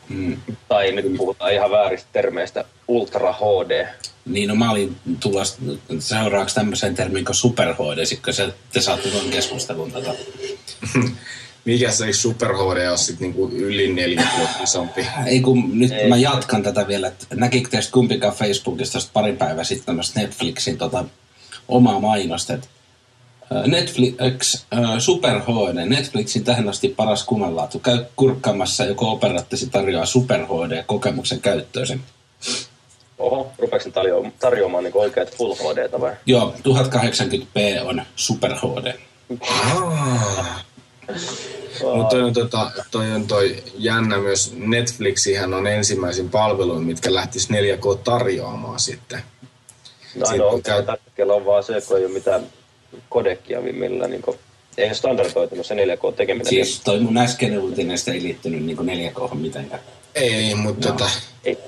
[0.09, 0.37] Mm.
[0.69, 3.87] Tai nyt puhutaan ihan vääristä termeistä Ultra HD.
[4.27, 5.59] Niin, no mä olin tulossa
[5.99, 10.15] seuraavaksi tämmöisen termin kuin Super HD, sitten se, te saatte tuon keskustelun tätä.
[11.65, 15.07] Mikä se Super HD on sitten niinku yli neljä vuotta isompi?
[15.27, 16.09] Ei kun nyt Ei.
[16.09, 21.05] mä jatkan tätä vielä, että näkikö teistä kumpikaan Facebookista pari päivää sitten tämmöistä Netflixin tota,
[21.69, 22.69] omaa mainosta, että
[23.67, 24.67] Netflix
[24.99, 27.79] Super HD, Netflixin tähän asti paras kuvanlaatu.
[27.79, 32.01] Käy kurkkaamassa, joko operattisi tarjoaa Super HD-kokemuksen käyttöön.
[33.19, 33.91] Oho, rupeeko se
[34.41, 36.13] tarjoamaan, niin oikeat Full HD vai?
[36.27, 38.93] Joo, 1080p on Super HD.
[41.83, 44.53] Mutta toi on, tota, toi on toi jännä myös.
[44.57, 49.23] Netflixihän on ensimmäisin palvelu, mitkä lähtis 4K tarjoamaan sitten.
[50.15, 50.85] No on, käy...
[51.33, 52.47] on vaan se, kun ei ole mitään
[53.09, 54.39] kodekkia, millä niin kuin,
[54.79, 56.47] ei ole standardoitunut se 4K tekeminen.
[56.47, 59.81] Siis toi mun äskeinen uutinen ei liittynyt niin 4K mitenkään.
[60.15, 60.93] Ei, mutta no.
[60.95, 61.11] tota,
[61.45, 61.59] ei.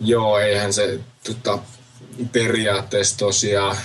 [0.00, 1.58] joo, eihän se tota,
[2.32, 3.76] periaatteessa tosiaan,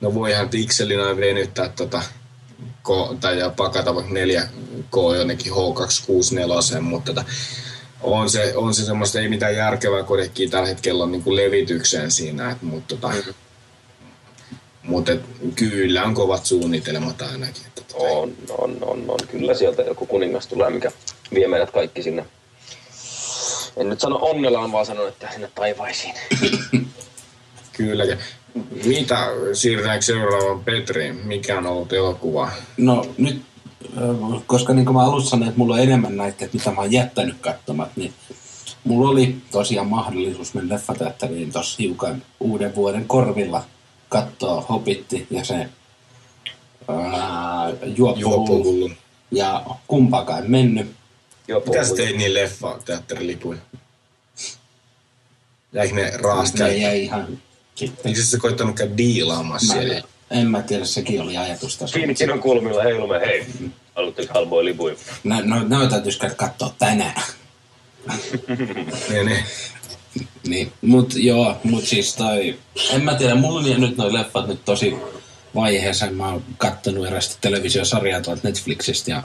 [0.00, 2.02] no voihan tikselinä venyttää tota,
[2.82, 7.24] ko, tai ja pakata vaikka 4K jonnekin H264, mutta tota,
[8.02, 12.10] on se, on se semmoista, ei mitään järkevää kodekkiä tällä hetkellä on niin kuin levitykseen
[12.10, 13.43] siinä, että, mutta tota, mm-hmm
[14.84, 15.12] mutta
[15.54, 17.62] kyllä on kovat suunnitelmat ainakin.
[17.66, 18.04] Että tota...
[18.04, 20.92] on, on, on, on, Kyllä sieltä joku kuningas tulee, mikä
[21.34, 22.24] vie meidät kaikki sinne.
[23.76, 26.14] En nyt sano onnellaan, vaan sanon, että sinne taivaisiin.
[27.76, 28.16] kyllä.
[28.84, 31.26] Mitä siirrytäänkö seuraavaan Petriin?
[31.26, 32.50] Mikä on ollut elokuva?
[32.76, 33.42] No nyt,
[33.96, 34.14] ö,
[34.46, 36.92] koska niin kuin mä alussa sanoin, että mulla on enemmän näitä, että mitä mä oon
[36.92, 38.12] jättänyt katsomat, niin
[38.84, 43.64] mulla oli tosiaan mahdollisuus mennä leffateatteriin tuossa hiukan uuden vuoden korvilla
[44.08, 45.54] katsoa Hobbitti ja se
[46.88, 47.70] ää.
[47.96, 48.90] Juoppohullu.
[49.30, 50.92] Ja kumpaakaan en mennyt.
[51.66, 53.58] Mitä sä teit niin leffa teatterilipuja?
[55.72, 56.64] Jäikö ne raasta?
[56.64, 57.38] Ne jäi ihan
[57.74, 58.08] sitten.
[58.08, 60.02] Eikö sä koittanut käydä diilaamassa Mä, siellä?
[60.30, 61.94] en mä tiedä, sekin oli ajatus tässä.
[61.98, 63.46] Kiinnikin on kulmilla heilumme, hei,
[63.96, 64.94] haluatteko halvoja lipuja?
[65.24, 67.22] No, no, no täytyisi käydä katsoa tänään.
[69.08, 69.44] Niin, niin.
[70.46, 72.58] Niin, mut joo, mut siis toi,
[72.90, 74.94] en mä tiedä, mulla on jäänyt noi leffat nyt tosi
[75.54, 76.10] vaiheessa.
[76.10, 79.22] Mä oon kattonut erästä televisiosarjaa tuolta Netflixistä ja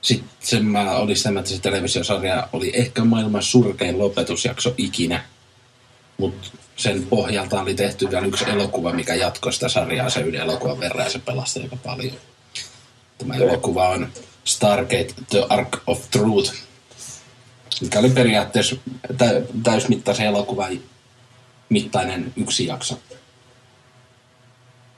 [0.00, 5.24] sitten mä oli sitä, että se televisiosarja oli ehkä maailman surkein lopetusjakso ikinä.
[6.18, 10.80] Mut sen pohjalta oli tehty vielä yksi elokuva, mikä jatkoi sitä sarjaa sen yhden elokuvan
[10.80, 12.14] verran ja se pelasti aika paljon.
[13.18, 14.08] Tämä elokuva on
[14.44, 16.54] Stargate The Ark of Truth,
[17.80, 18.76] mikä oli periaatteessa
[19.18, 20.80] tä- täysmittaisen elokuvan
[21.68, 22.98] mittainen yksi jakso.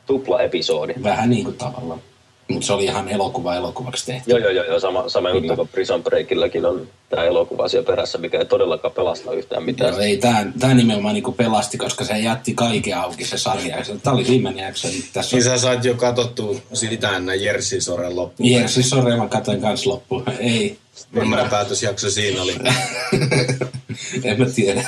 [0.07, 0.95] Tupla episodi.
[1.03, 2.01] Vähän niin kuin tavallaan.
[2.49, 4.31] Mutta se oli ihan elokuva elokuvaksi tehty.
[4.31, 5.57] Joo, joo, joo, joo sama, sama juttu Kyllä.
[5.57, 9.93] kuin Prison Breakilläkin on tämä elokuva siellä perässä, mikä ei todellakaan pelasta yhtään mitään.
[9.93, 13.77] Joo, ei, tämä, tämä nimenomaan niin pelasti, koska se jätti kaiken auki se sarja.
[14.03, 14.89] Tämä oli viimeinen jakso.
[14.89, 15.59] Niin tässä Niin on...
[15.59, 18.51] sä sait jo katsottua sitä ennen Jersi Soren loppuun.
[18.51, 20.25] Jees, siis sorry, mä katsoin kans loppuun.
[20.39, 20.79] Ei.
[21.11, 22.55] Millainen päätösjakso siinä oli?
[24.25, 24.85] en mä tiedä.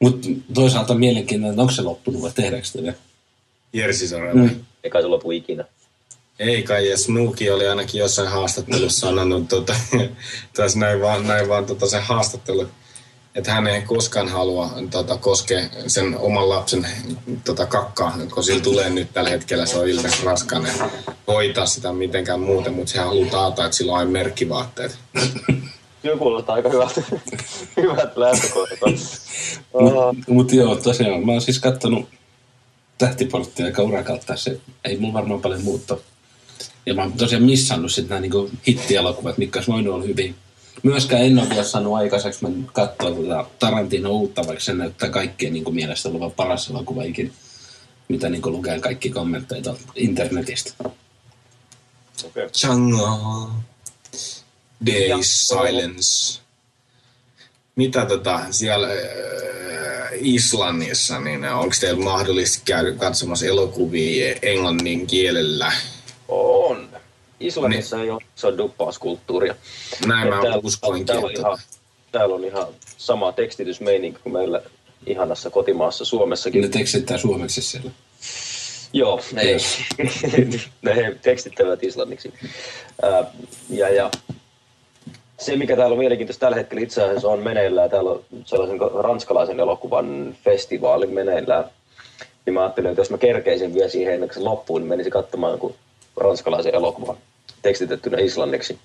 [0.00, 2.92] Mutta toisaalta mielenkiintoinen, että onko se loppunut vai tehdäänkö tätä?
[3.72, 4.42] Jersi Sorella.
[4.42, 4.64] Mm.
[4.84, 5.64] Ei kai se lopu ikinä.
[6.38, 9.74] Ei kai, ja Snooki oli ainakin jossain haastattelussa sanonut, tota,
[10.56, 12.68] tässä näin vaan, näin vaan tota, se haastattelu,
[13.38, 16.86] että hän ei koskaan halua tota, koskea sen oman lapsen
[17.44, 20.74] tota, kakkaa, kun sillä tulee nyt tällä hetkellä, se on ilmeisesti raskainen,
[21.26, 24.98] hoitaa sitä mitenkään muuten, mutta sehän haluaa taata, että sillä on aina merkkivaatteet.
[26.02, 27.02] Kyllä kuulostaa aika hyvältä,
[28.20, 28.86] lähtökohdalta.
[29.72, 32.08] Oh, Mutta joo, tosiaan, mä oon siis kattonut
[32.98, 34.50] tähtiporttia aika urakalta tässä.
[34.84, 36.02] Ei mulla varmaan paljon muutto.
[36.86, 40.34] Ja mä oon tosiaan missannut sitten nämä niinku hittielokuvat, mitkä olisi voinut olla hyvin.
[40.82, 45.52] Myöskään en ole vielä saanut aikaiseksi mä katsoa tuota Tarantino uutta, vaikka se näyttää kaikkien
[45.52, 47.30] niinku mielestä olevan paras elokuva ikinä.
[48.08, 50.72] Mitä niinku lukee kaikki kommentteja tuolta internetistä.
[52.24, 52.48] okay.
[52.62, 53.50] Django.
[54.86, 56.40] Day Ja- Silence.
[57.76, 58.94] Mitä tota, siellä äh,
[60.20, 65.72] Islannissa, niin onko teillä mahdollista käydä katsomassa elokuvia englannin kielellä?
[66.28, 66.88] On.
[67.40, 69.54] Islannissa ei ole, se on duppauskulttuuria.
[70.06, 71.06] Näin Et mä täällä- uskoinkin.
[71.06, 71.58] Täällä on, Että, ihan,
[72.12, 74.62] täällä on ihan sama tekstitysmeininki kuin meillä
[75.06, 76.62] ihanassa kotimaassa Suomessakin.
[76.62, 77.90] Ne tekstittää suomeksi siellä.
[78.92, 79.78] Joo, ne, Yes.
[80.82, 82.34] ne he tekstittävät islanniksi.
[83.02, 83.24] Ää,
[83.70, 84.10] ja, ja
[85.38, 89.60] se, mikä täällä on mielenkiintoista tällä hetkellä itse asiassa on meneillään, täällä on sellaisen ranskalaisen
[89.60, 91.64] elokuvan festivaali meneillään,
[92.46, 95.12] niin mä ajattelin, että jos mä kerkeisin vielä siihen ennen kuin se loppuun, niin menisin
[95.12, 95.74] katsomaan jonkun
[96.16, 97.16] ranskalaisen elokuvan
[97.62, 98.78] tekstitettynä islanniksi.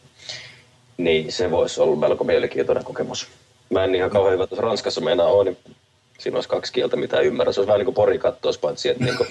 [0.97, 3.27] Niin se voisi olla melko mielenkiintoinen kokemus.
[3.69, 5.57] Mä en ihan kauhean hyvä tuossa Ranskassa meinaa ole, niin
[6.19, 7.53] siinä olisi kaksi kieltä, mitä ymmärrä.
[7.53, 9.29] Se olisi vähän niin kuin pori kattois, paitsi että, niin kuin,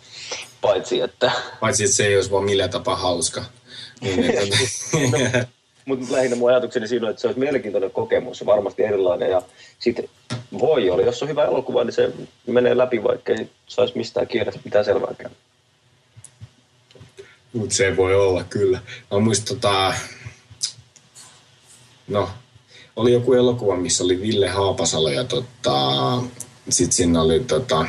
[0.60, 3.44] paitsi että paitsi, että se ei olisi vaan millään tapaa hauska.
[4.00, 5.46] Niin, että,
[5.84, 9.30] Mutta lähinnä mun ajatukseni siinä on, että se olisi mielenkiintoinen kokemus varmasti erilainen.
[9.30, 9.42] Ja
[9.78, 10.08] sitten
[10.58, 12.12] voi olla, jos on hyvä elokuva, niin se
[12.46, 15.30] menee läpi, vaikka ei saisi mistään kielestä mitään selvääkään.
[17.52, 18.80] Mutta se voi olla kyllä.
[19.10, 19.94] Mä muistan tota...
[22.08, 22.28] No,
[22.96, 25.92] oli joku elokuva, missä oli Ville Haapasalo ja tota...
[26.68, 27.86] Sitten siinä oli tota...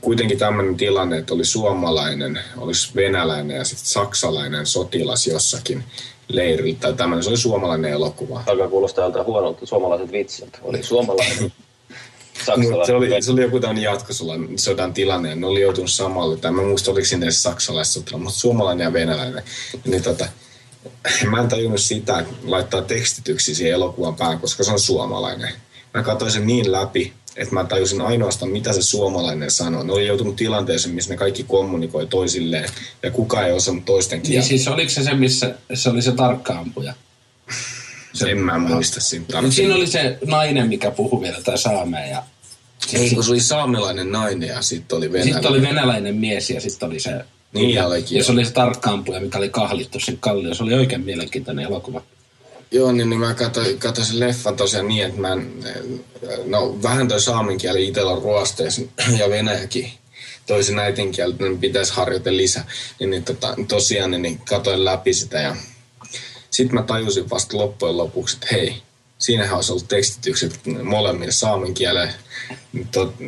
[0.00, 5.84] Kuitenkin tämmöinen tilanne, että oli suomalainen, olisi venäläinen ja sitten saksalainen sotilas jossakin
[6.28, 7.22] leirillä tai tämmöinen.
[7.22, 8.42] Se oli suomalainen elokuva.
[8.46, 10.58] Alkaa kuulostaa joltain huonolta suomalaiset vitsit.
[10.62, 11.52] Oli suomalainen,
[12.56, 12.86] Mut saksalainen.
[12.86, 16.62] se, oli, se oli joku tämmöinen jatkosodan tilanne, ja ne oli joutunut samalle, tai mä
[16.62, 17.42] muista oliko siinä edes
[18.18, 19.42] mutta suomalainen ja venäläinen.
[19.84, 20.28] Niin tota,
[21.30, 25.52] mä en tajunnut sitä, että laittaa tekstityksi siihen elokuvan päälle, koska se on suomalainen.
[25.94, 29.82] Mä katsoin sen niin läpi, että mä tajusin ainoastaan, mitä se suomalainen sanoo.
[29.82, 32.68] Ne oli joutunut tilanteeseen, missä ne kaikki kommunikoi toisilleen,
[33.02, 34.48] ja kukaan ei osannut toisten Niin kieltä.
[34.48, 36.94] siis oliko se se, missä se oli se tarkka-ampuja?
[38.28, 39.52] En mä muista siinä Niin tarkemmin.
[39.52, 42.22] siinä oli se nainen, mikä puhui vielä tätä saamea ja
[42.92, 45.34] Ei, kun se oli saamelainen nainen ja sitten oli venäläinen.
[45.34, 47.10] sitten oli venäläinen mies ja sitten oli se...
[47.52, 50.54] Niin ja, olikin, ja se oli se tarkkaampuja, mikä oli kahlittu sen kallio.
[50.54, 52.02] Se oli oikein mielenkiintoinen elokuva.
[52.70, 55.64] Joo, niin, niin mä katsoin, katsoin sen leffan tosiaan niin, että mä en,
[56.44, 58.82] no vähän toi saamen kieli itsellä on ruosteessa
[59.20, 59.90] ja venäjäkin
[60.46, 62.64] toisen äitinkieltä, niin pitäisi harjoitella lisää.
[63.00, 65.56] Niin, niin tota, tosiaan niin, niin katsoin läpi sitä ja
[66.50, 68.82] sitten mä tajusin vasta loppujen lopuksi, että hei,
[69.18, 72.10] siinähän olisi ollut tekstitykset molemmille saamen kieleen,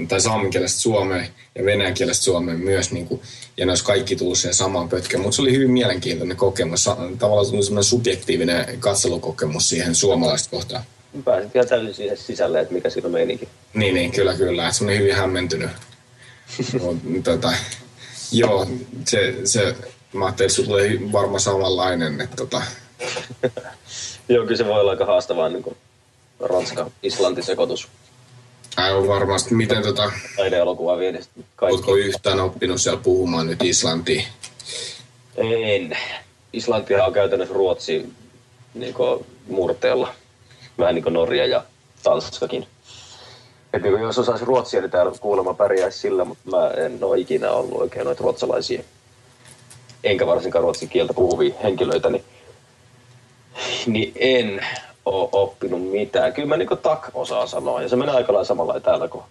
[0.08, 3.22] tai saamen kielestä suomeen ja venäjän kielestä suomeen myös, niin kuin,
[3.56, 5.22] ja ne olisi kaikki tullut siihen samaan pötkään.
[5.22, 6.84] Mutta se oli hyvin mielenkiintoinen kokemus,
[7.18, 10.84] tavallaan tuli semmoinen subjektiivinen katselukokemus siihen suomalaista kohtaan.
[11.24, 13.48] Pääsit ihan täysin siihen sisälle, että mikä siinä on meininki.
[13.74, 14.66] Niin, niin kyllä, kyllä.
[14.66, 15.70] Että semmoinen hyvin hämmentynyt.
[16.82, 17.52] Mut, tota,
[18.32, 18.66] joo,
[19.04, 19.74] se, se,
[20.12, 22.20] mä ajattelin, että tulee varmaan samanlainen.
[22.20, 22.62] Että, tota...
[24.28, 25.76] joo, kyllä se voi olla aika haastavaa niin
[26.40, 27.88] Ranska-Islanti-sekoitus.
[28.76, 29.54] Aivan varmasti.
[29.54, 30.12] Miten tota...
[30.36, 31.32] Taideelokuva viedistä.
[31.60, 34.22] Oletko yhtään oppinut siellä puhumaan nyt Islantia?
[35.36, 35.96] En.
[36.52, 38.12] Islantia on käytännössä Ruotsi
[38.74, 38.94] niin
[39.48, 40.14] murteella.
[40.78, 41.64] Vähän niin kuin Norja ja
[42.02, 42.66] Tanskakin.
[43.72, 47.50] Et niin jos osaisi ruotsia, niin täällä kuulemma pärjäisi sillä, mutta mä en ole ikinä
[47.50, 48.82] ollut oikein noita ruotsalaisia,
[50.04, 52.24] enkä varsinkaan ruotsin kieltä puhuvia henkilöitä, niin,
[53.86, 54.66] niin en
[55.04, 56.32] ole oppinut mitään.
[56.32, 59.24] Kyllä mä niin tak osaan sanoa, ja se menee aika lailla samalla täällä kuin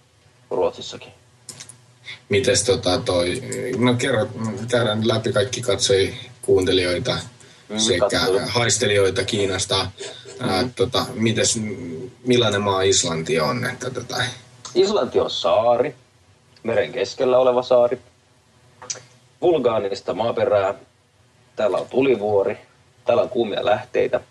[0.50, 1.12] Ruotsissakin.
[2.28, 3.42] Mites tota toi,
[3.78, 4.26] no kerro,
[4.70, 7.18] käydään läpi kaikki katsoi kuuntelijoita
[7.68, 8.48] mm, sekä katsoin.
[8.48, 9.86] haistelijoita Kiinasta.
[10.40, 10.48] Mm.
[10.48, 11.60] Ää, tota, mites,
[12.24, 13.64] millainen maa Islanti on?
[13.64, 14.16] Että, tota...
[14.74, 15.94] Islanti on saari,
[16.62, 17.98] meren keskellä oleva saari.
[19.40, 20.74] Vulgaanista maaperää.
[21.56, 22.58] Täällä on tulivuori,
[23.08, 24.20] täällä on kuumia lähteitä–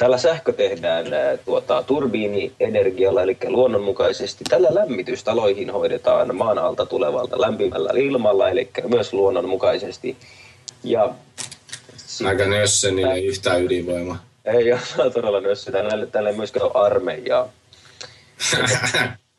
[0.00, 1.06] Tällä sähkö tehdään
[1.44, 4.44] tuota, turbiinienergialla, eli luonnonmukaisesti.
[4.44, 10.16] Tällä lämmitystaloihin hoidetaan maan alta tulevalta lämpimällä ilmalla, eli myös luonnonmukaisesti.
[10.84, 11.14] Ja
[12.26, 14.18] Aika nössö, niin ei yhtään ydinvoima.
[14.44, 15.72] Ei ole todella nössö.
[15.72, 17.48] Tällä, tällä ei myöskään ole armeijaa.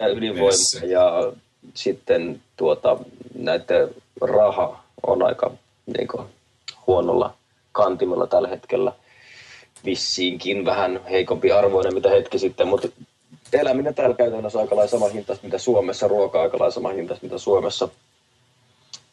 [0.15, 1.31] ydinvoima ja
[1.73, 2.97] sitten tuota,
[3.35, 3.89] näiden
[4.21, 5.51] raha on aika
[5.97, 6.27] niin kuin,
[6.87, 7.40] huonolla
[7.71, 8.93] kantimella tällä hetkellä
[9.85, 12.87] vissiinkin vähän heikompi arvoinen mitä hetki sitten, mutta
[13.53, 17.37] eläminen täällä käytännössä aika lailla sama hintaista mitä Suomessa, ruoka aika lailla sama hintaista mitä
[17.37, 17.89] Suomessa.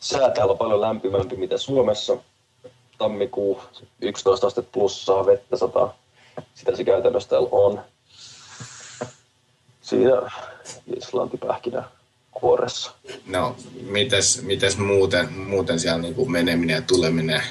[0.00, 2.16] Sää täällä on paljon lämpimämpi mitä Suomessa.
[2.98, 3.60] Tammikuu
[4.00, 5.98] 11 astetta plussaa, vettä sataa.
[6.54, 7.80] Sitä se käytännössä täällä on.
[9.80, 10.30] Siinä
[10.96, 11.84] Islantipähkinä
[12.30, 12.90] kuoressa.
[13.26, 17.42] No, mites, mites muuten, muuten siellä niin kuin meneminen ja tuleminen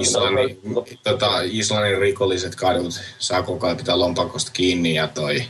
[0.00, 0.60] Islannin,
[1.02, 5.42] tota, Islannin rikolliset kadut saa koko ajan pitää lompakosta kiinni ja toi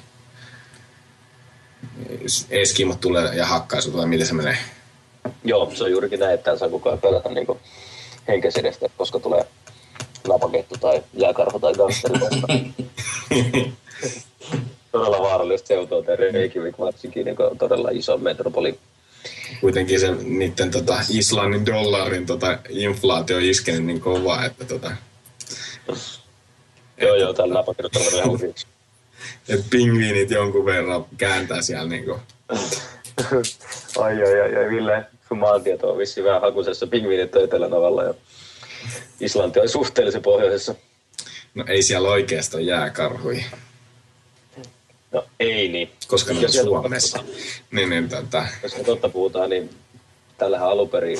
[2.50, 4.56] eskimot tulee ja hakkaa sut, vai miten se menee?
[5.44, 7.46] Joo, se on juurikin näin, että saa koko ajan pelätä niin
[8.28, 9.46] henkesedestä, koska tulee
[10.28, 12.20] napakettu tai jääkarhu tai gangsteri
[14.92, 18.78] Todella vaarallista seutua tai Reykjavik varsinkin niin todella iso metropoli
[19.60, 24.90] kuitenkin se niiden tota, Islannin dollarin tota, inflaatio on iskenyt niin kovaa, että tota,
[27.00, 28.66] Joo, joo, tällä napakertoilla ihan hyviksi.
[29.48, 32.10] Että pingviinit jonkun verran kääntää siellä niinku.
[33.98, 36.86] ai, ai, ai, ai, Ville, sun maantieto on vissiin vähän hakusessa.
[36.86, 38.14] Pingviinit on etelänavalla ja
[39.20, 40.74] Islanti on suhteellisen pohjoisessa.
[41.54, 43.44] No ei siellä oikeastaan jääkarhui.
[45.12, 45.90] No ei niin.
[46.08, 47.24] Koska ne on Suomessa.
[47.70, 48.46] Niin, niin, tota...
[48.62, 49.70] Jos me totta puhutaan, niin
[50.38, 51.18] tällähän alunperin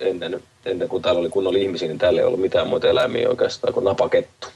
[0.00, 3.74] ennen, ennen kuin täällä oli kunnolla ihmisiä, niin täällä ei ollut mitään muita eläimiä oikeastaan
[3.74, 4.46] kuin napakettu.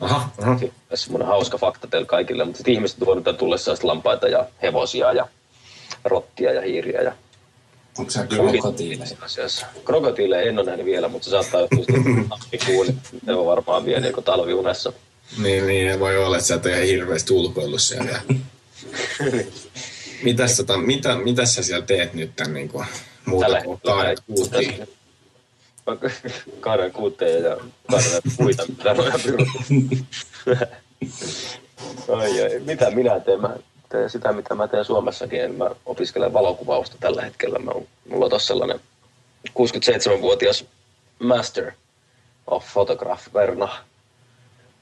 [0.00, 0.58] Aha, aha.
[0.88, 5.28] Tässä semmoinen hauska fakta teille kaikille, mutta sitten ihmiset tuonut tullessa lampaita ja hevosia ja
[6.04, 7.12] rottia ja hiiriä ja
[7.98, 9.16] Onko se krokotiileja?
[9.84, 11.84] Krokotiileja en ole nähnyt vielä, mutta se saattaa johtua
[12.50, 14.92] sitten Ne on varmaan vielä niin talviunessa.
[15.36, 18.20] Niin, niin, voi olla, että sä et ole ihan hirveästi ulkoillut siellä.
[20.22, 22.86] mitäs, tota, mitä, mitä sä siellä teet nyt tämän niin kuin,
[23.26, 24.88] muuta kuin kaadan kuutiin?
[26.60, 27.56] Kaadan kuuteen ja
[27.90, 28.94] kaadan puita, mitä
[32.08, 33.40] Ai, ai, mitä minä teen?
[33.40, 33.56] Mä
[33.88, 35.54] teen sitä, mitä mä teen Suomessakin.
[35.54, 37.58] Mä opiskelen valokuvausta tällä hetkellä.
[37.58, 37.72] Mä,
[38.08, 38.80] mulla on tossa sellainen
[39.48, 40.64] 67-vuotias
[41.18, 41.72] Master
[42.46, 43.68] of Photograph Verna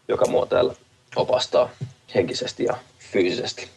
[0.09, 0.75] joka mua täällä
[1.17, 1.71] opastaa
[2.15, 2.77] henkisesti ja
[3.13, 3.69] fyysisesti.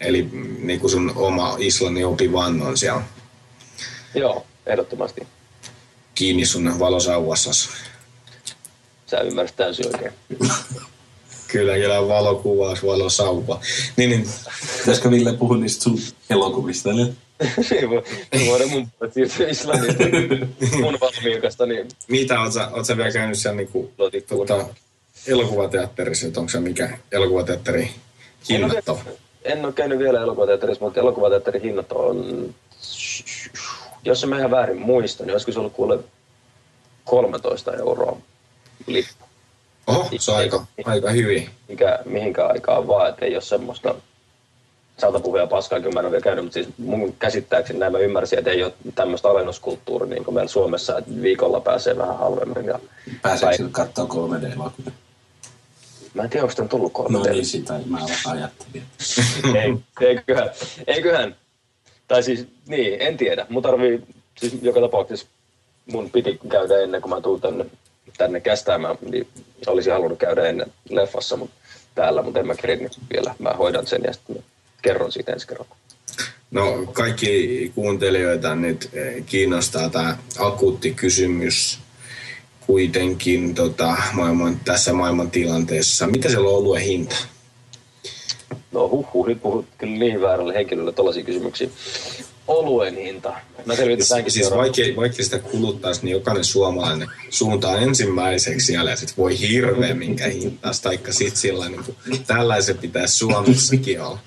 [0.00, 3.02] Eli niin kuin sun oma Islannin opivan on siellä?
[4.14, 5.26] Joo, ehdottomasti.
[6.14, 7.68] Kiinni sun valosauvassas.
[9.06, 10.12] Sä ymmärrät täysin oikein.
[11.48, 13.60] kyllä, kyllä valokuvaus, valosauva.
[13.96, 14.28] Niin, niin.
[14.78, 15.98] Pitäisikö Ville puhua niistä sun
[16.30, 16.90] elokuvista?
[16.90, 17.12] Eli?
[17.70, 18.02] niin voi,
[18.48, 20.04] voidaan mun puolesta siirtyä Islannista
[20.80, 23.92] mun valmiikasta, niin Mitä, oot sä, oot sä vielä käynyt siellä niinku,
[24.28, 24.66] tuota,
[25.26, 27.90] elokuvateatterissa, että onko se mikä elokuvateatteri
[28.48, 29.00] hinnattava?
[29.44, 32.48] en ole käynyt vielä elokuvateatterissa, mutta elokuvateatterin hinnat on,
[34.04, 35.98] jos mä ihan väärin muistan, niin olisiko se ollut kuule
[37.04, 38.16] 13 euroa
[38.86, 39.24] lippu.
[39.86, 41.50] Oho, se on aika, aika hyvin.
[41.68, 43.94] Mikä, mihinkään aikaan vaan, että ei ole semmoista
[44.98, 48.38] saatapuhua paskaa, kyllä mä en ole vielä käynyt, mutta siis mun käsittääkseni näin mä ymmärsin,
[48.38, 52.64] että ei ole tämmöistä alennuskulttuuria niin kuin meillä Suomessa, että viikolla pääsee vähän halvemmin.
[52.64, 52.78] Ja
[53.22, 54.92] Pääseekö sillä katsoa 3D-elokuvia?
[56.14, 58.82] Mä en tiedä, onko tämän tullut kolme No niin, sitä mä ajattelin.
[59.62, 60.50] Ei, eiköhän,
[60.86, 61.36] eiköhän.
[62.08, 63.46] Tai siis, niin, en tiedä.
[63.48, 64.02] Mun tarvii,
[64.38, 65.26] siis joka tapauksessa
[65.86, 67.66] mun piti käydä ennen kuin mä tuun tänne,
[68.18, 69.28] tänne kästäämään, niin
[69.66, 71.56] olisin halunnut käydä ennen leffassa mutta
[71.94, 73.34] täällä, mutta en mä kerinyt vielä.
[73.38, 74.44] Mä hoidan sen ja sitten
[74.84, 75.76] kerron siitä ensi kerralla.
[76.50, 81.78] No kaikki kuuntelijoita nyt eh, kiinnostaa tämä akuutti kysymys
[82.66, 86.06] kuitenkin tota, maailman, tässä maailman tilanteessa.
[86.06, 87.16] Mitä se on oluen hinta?
[88.72, 91.68] No huh, nyt puhut kyllä niin väärälle henkilölle tällaisia kysymyksiä.
[92.48, 93.34] Oluen hinta.
[93.66, 94.82] Mä selvitän tämänkin Siis seuraavaksi.
[94.82, 100.26] vaikka, vaikka sitä kuluttaisi, niin jokainen suomalainen suuntaa ensimmäiseksi siellä ja sit voi hirveä minkä
[100.26, 104.18] hintaisi, taikka sit sillä niin kuin, tällaisen pitäisi Suomessakin olla.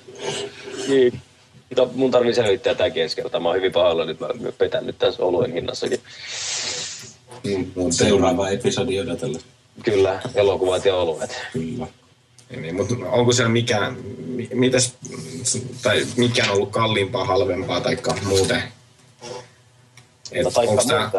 [0.88, 1.22] Niin.
[1.70, 3.40] Mutta mun tarvii selvittää tämäkin ensi kertaa.
[3.40, 4.20] Mä oon hyvin pahalla nyt.
[4.20, 4.28] Mä
[4.58, 6.00] petän nyt tässä oluen hinnassakin.
[7.76, 9.40] Mutta, Seuraava episodi odotella.
[9.84, 11.42] Kyllä, elokuvat ja oluet.
[11.54, 11.88] Kyllä.
[12.62, 14.94] niin, mutta onko siellä mikään, mi- mitäs,
[15.82, 18.64] tai mikä on ollut kalliimpaa, halvempaa tai muuten?
[20.32, 21.12] Et No taikka onko tämä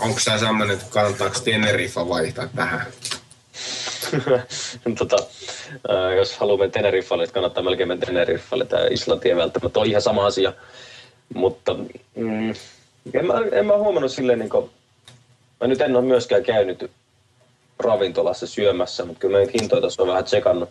[0.00, 2.86] onko tämä sellainen, että kannattaako Teneriffa vaihtaa tähän?
[4.98, 5.16] Tota,
[5.88, 8.64] ää, jos haluaa mennä Teneriffalle, että kannattaa melkein mennä Teneriffalle.
[8.64, 10.52] Tämä Islanti ei välttämättä ole ihan sama asia.
[11.34, 11.74] Mutta
[12.14, 12.54] mm,
[13.14, 14.70] en, mä, en mä huomannut silleen, niin kuin,
[15.60, 16.90] mä nyt en ole myöskään käynyt
[17.78, 20.70] ravintolassa syömässä, mutta kyllä mä niitä hintoja tässä on vähän tsekannut.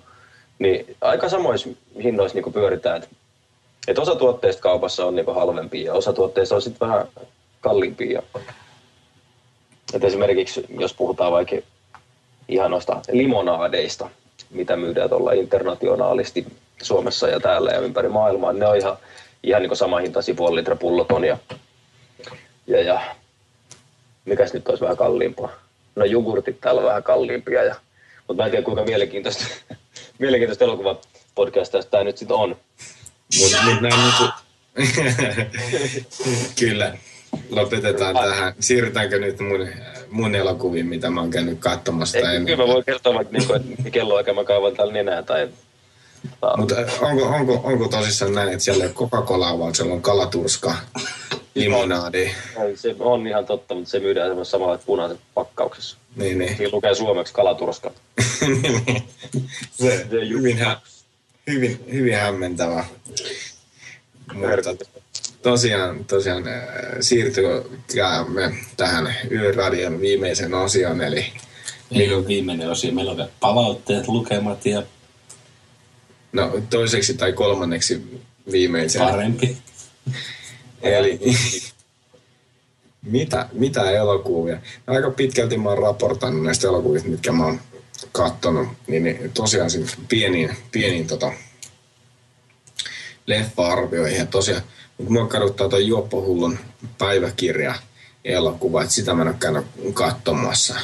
[0.60, 1.70] Niin aika samoissa
[2.04, 3.04] hinnoissa niin pyöritään.
[3.04, 3.15] Että
[3.88, 7.08] et osa tuotteista kaupassa on niin halvempia ja osa tuotteista on sitten vähän
[7.62, 8.24] kalliimpia.
[9.94, 11.56] Et esimerkiksi jos puhutaan vaikka
[12.52, 14.10] ihan noista limonaadeista,
[14.50, 16.46] mitä myydään tuolla internationaalisti
[16.82, 18.54] Suomessa ja täällä ja ympäri maailmaa.
[18.54, 18.98] Ne on ihan,
[19.44, 21.38] ihan niin sama hintaisia puoli litra pulloton ja,
[22.68, 23.02] ja, ja
[24.26, 25.52] mikäs nyt olisi vähän kalliimpaa.
[25.96, 27.76] No jogurtit täällä on vähän kalliimpia, ja,
[28.28, 29.46] mutta mä en tiedä kuinka mielenkiintoista,
[30.20, 32.58] mielenkiintoista elokuvapodcasta tämä nyt sitten on.
[33.40, 34.34] Mutta mut näin niinku...
[36.60, 36.98] Kyllä.
[37.50, 38.54] Lopetetaan tähän.
[38.60, 39.68] Siirrytäänkö nyt mun,
[40.12, 42.17] mun elokuviin, mitä mä oon käynyt katsomassa?
[42.17, 45.50] Ei, kyllä mä voin kertoa vaikka, niin kuin, että kelloaika mä kaivan täällä nenää tai...
[46.58, 50.76] Mutta onko, onko, onko tosissaan näin, että siellä ei ole Coca-Colaa, vaan siellä on kalaturska,
[51.56, 52.32] limonaadi.
[52.63, 55.97] Ei, Se on ihan totta, mutta se myydään semmoisessa samalla punaisessa pakkauksessa.
[56.15, 56.58] Niin, niin.
[56.58, 57.91] Siinä lukee suomeksi kalaturska.
[59.82, 60.82] Se hyvin, hä-
[61.47, 62.86] hyvin, hyvin hämmentävä.
[64.34, 64.86] Mutta
[65.41, 66.63] tosiaan, tosiaan äh,
[66.99, 71.25] siirtykäämme tähän Yöradion viimeisen osion, eli
[71.91, 72.91] Ei ole viimeinen osio.
[72.91, 74.84] Meillä on vielä palautteet, lukemat ja
[76.34, 79.01] no, toiseksi tai kolmanneksi viimeisen.
[79.01, 79.58] parempi.
[80.82, 81.19] Eli
[83.01, 84.60] mitä, mitä elokuvia?
[84.88, 87.60] Aika pitkälti mä oon raportannut näistä elokuvista, mitkä mä oon
[88.12, 88.67] kattonut.
[88.88, 91.32] Niin, niin tosiaan siis pieniin, pieniin tota,
[93.27, 94.17] leffa-arvioihin.
[94.17, 94.62] Ja tosiaan,
[95.10, 96.60] mua kaduttaa toi Juoppohullun
[96.98, 97.76] päiväkirja
[98.26, 100.76] elokuva, että sitä mä en ole käynyt katsomassa.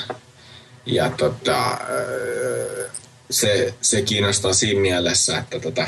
[0.86, 2.90] Ja tota, öö,
[3.30, 5.88] se, se kiinnostaa siinä mielessä, että tota,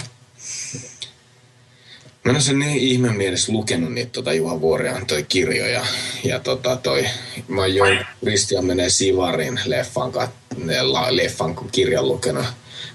[2.24, 5.86] Mä en ole sen niin ihme mielessä lukenut niitä tota Juha Vuorian toi kirjoja.
[6.24, 7.06] Ja tota toi,
[7.48, 7.86] mä oon jo
[8.24, 12.44] Kristian menee Sivarin leffan, kat- la- leffan kirjan lukenut.
[12.44, 12.52] Mä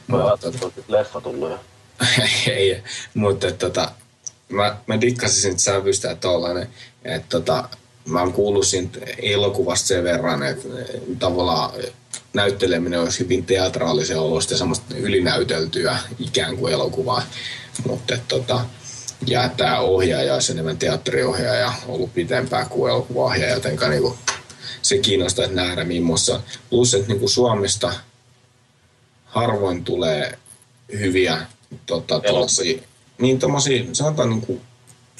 [0.06, 1.60] Mutta, ajattelin, että on leffa tullut jo.
[2.52, 2.82] ei,
[3.14, 3.90] mutta tota,
[4.54, 6.68] mä, mä dikkasin siitä sävystä, että tollanen,
[7.04, 7.68] että tota,
[8.08, 10.68] mä oon kuullut siitä elokuvasta sen verran, että
[11.18, 11.70] tavallaan
[12.32, 17.22] näytteleminen olisi hyvin teatraalisen olosta ja semmoista ylinäyteltyä ikään kuin elokuvaa.
[17.86, 18.60] Mutta tota,
[19.26, 24.16] ja tämä ohjaaja olisi enemmän teatteriohjaaja ollut pitempään kuin elokuvaohjaaja, jotenka niinku,
[24.82, 26.40] se kiinnostaa nähdä millaista.
[26.70, 27.94] Plus, että niinku Suomesta
[29.24, 30.38] harvoin tulee
[30.92, 31.46] hyviä
[31.86, 32.82] tota, tuollaisia,
[33.18, 34.60] niin tommosia, sanotaan niinku,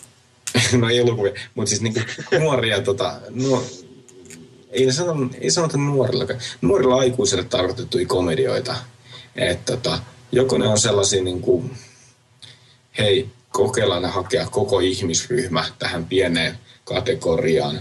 [0.78, 2.00] no ei elokuvia, mutta siis niinku
[2.40, 3.62] nuoria, tota, no,
[4.70, 6.26] ei, sanota, ei sanota nuorilla,
[6.60, 8.76] nuorilla aikuisille tarkoitettuja komedioita.
[9.36, 9.98] Että tota,
[10.32, 11.64] joko ne on sellaisia niinku,
[12.98, 17.80] hei, kokeillaan hakea koko ihmisryhmä tähän pieneen kategoriaan,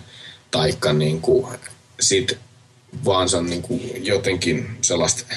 [0.52, 1.48] taikka niin kuin
[2.00, 2.38] sit
[3.06, 5.36] vaan se on niin kuin jotenkin sellaista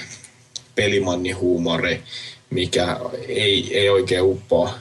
[0.74, 2.02] pelimannihuumori,
[2.50, 2.96] mikä
[3.28, 4.74] ei, ei oikein uppoa,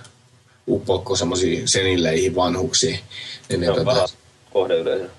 [0.68, 3.00] uppoa semmoisiin senilleihin vanhuksiin.
[3.50, 4.08] Niin se on tota,
[4.54, 5.10] kohdeyleisö.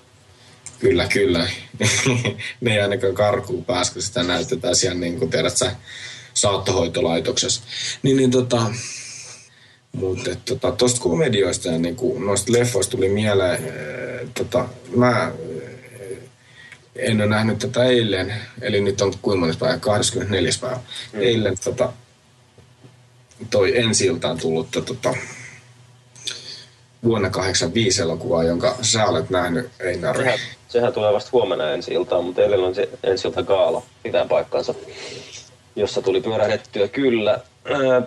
[0.79, 1.49] Kyllä, kyllä.
[2.61, 5.75] ne ei ainakaan karkuun pääs, kun sitä näytetään siellä, niin kuin tiedät sä,
[6.33, 7.61] saattohoitolaitoksessa.
[8.03, 8.61] Niin, niin tota,
[9.91, 15.31] mutta tota, tuosta komedioista ja niin noista leffoista tuli mieleen, ee, tota, mä
[16.95, 20.51] en ole nähnyt tätä eilen, eli nyt on kuinka päivä, 24.
[20.61, 20.79] päivä.
[21.13, 21.19] Mm.
[21.21, 21.93] Eilen tota,
[23.49, 25.13] toi ensi iltaan tullut tota,
[27.03, 30.23] vuonna 85 elokuvaa, jonka sä olet nähnyt, Einari.
[30.23, 34.25] Sehän, sehän tulee vasta huomenna ensi iltaan, mutta eilen on se ensi ilta gaala, pitää
[34.25, 34.73] paikkansa,
[35.75, 37.39] jossa tuli pyörähdettyä kyllä.
[37.65, 38.01] Ää,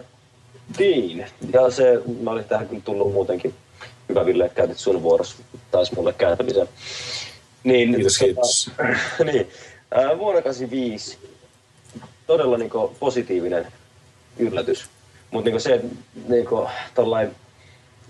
[0.79, 3.55] niin, ja se, mä olin tähän kyllä tullut muutenkin
[4.09, 5.37] hyvä Ville, käytit sun vuorossa
[5.71, 6.69] taas mulle kääntämisen.
[7.65, 8.71] Niin, kiitos, tota, kiitos.
[9.33, 9.49] niin,
[9.95, 11.19] ää, vuonna 85
[12.27, 12.71] todella niin
[13.01, 13.67] positiivinen
[14.39, 14.89] yllätys.
[15.31, 15.81] Mutta niin se,
[16.29, 17.31] niin kuin, tollain,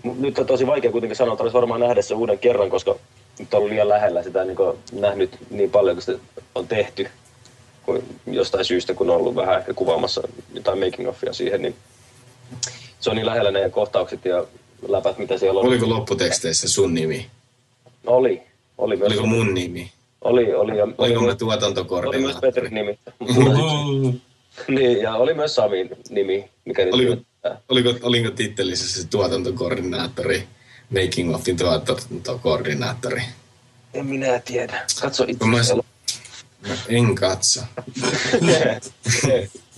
[0.03, 2.95] nyt on tosi vaikea kuitenkin sanoa, että olisi varmaan nähdä se uuden kerran, koska
[3.39, 6.19] nyt on liian lähellä sitä niin kuin, nähnyt niin paljon, kun se
[6.55, 7.07] on tehty
[7.85, 10.21] kun jostain syystä, kun on ollut vähän ehkä kuvaamassa
[10.53, 11.75] jotain making offia siihen, niin
[12.99, 14.45] se on niin lähellä ne kohtaukset ja
[14.87, 15.67] läpät, mitä siellä on.
[15.67, 17.27] Oliko lopputeksteissä sun nimi?
[18.05, 18.41] Oli.
[18.77, 19.91] oli myös Oliko mun nimi?
[20.21, 20.77] Oli, oli.
[20.77, 22.25] Ja Oliko oli, mä tuotantokoordinaattori?
[22.25, 22.99] Oli myös Petrin nimi.
[24.67, 27.17] niin, ja oli myös Samin nimi, mikä oliko,
[27.69, 30.47] oliko, oliko tittelissä se tuotantokoordinaattori,
[30.89, 33.21] Making Offin tuotantokoordinaattori?
[33.93, 34.85] En minä tiedä.
[35.01, 35.45] Katso itse.
[35.45, 35.57] Mä,
[36.67, 37.61] mä en katso.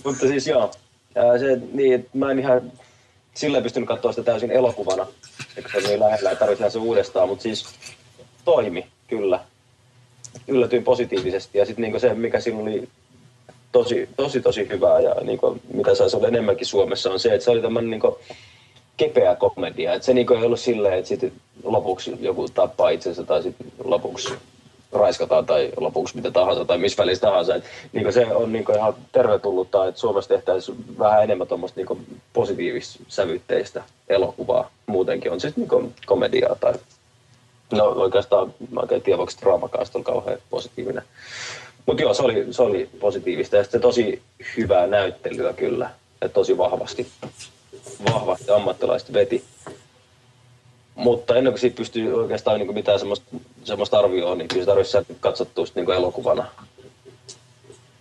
[0.04, 0.72] Mutta siis joo,
[1.38, 2.72] se, niin, mä en ihan
[3.34, 5.06] sillä pystynyt katsoa sitä täysin elokuvana,
[5.56, 7.66] eikö se on niin lähellä, että tarvitsee se uudestaan, mutta siis
[8.44, 9.44] toimi, kyllä.
[10.48, 12.88] Yllätyin positiivisesti ja sitten niinku se, mikä siinä oli
[13.74, 17.50] tosi, tosi, tosi hyvää ja niinku, mitä saisi olla enemmänkin Suomessa on se, että se
[17.50, 18.18] oli tämmöinen niinku
[18.96, 19.94] kepeä komedia.
[19.94, 21.32] Että se niinku ei ollut silleen, että sitten
[21.64, 24.34] lopuksi joku tappaa itsensä tai sitten lopuksi
[24.92, 27.54] raiskataan tai lopuksi mitä tahansa tai missä välissä tahansa.
[27.54, 33.82] Et, niin se on niin ihan tervetullutta, että Suomessa tehtäisiin vähän enemmän tuommoista niin positiivis-sävytteistä
[34.08, 34.70] elokuvaa.
[34.86, 36.74] Muutenkin on siis niin komediaa tai
[37.72, 41.02] no oikeastaan mä oikein tiedä, voiko draamakaasta on kauhean positiivinen.
[41.86, 44.22] Mutta joo, se oli, se oli positiivista ja sitten tosi
[44.56, 47.06] hyvää näyttelyä kyllä, ja tosi vahvasti,
[48.12, 49.44] vahvasti ammattilaiset veti.
[50.94, 53.26] Mutta ennen kuin siitä pystyy oikeastaan niin kuin mitään semmoista,
[53.64, 56.46] semmoista arvioa, niin kyllä se tarvitsisi katsottua niin kuin elokuvana.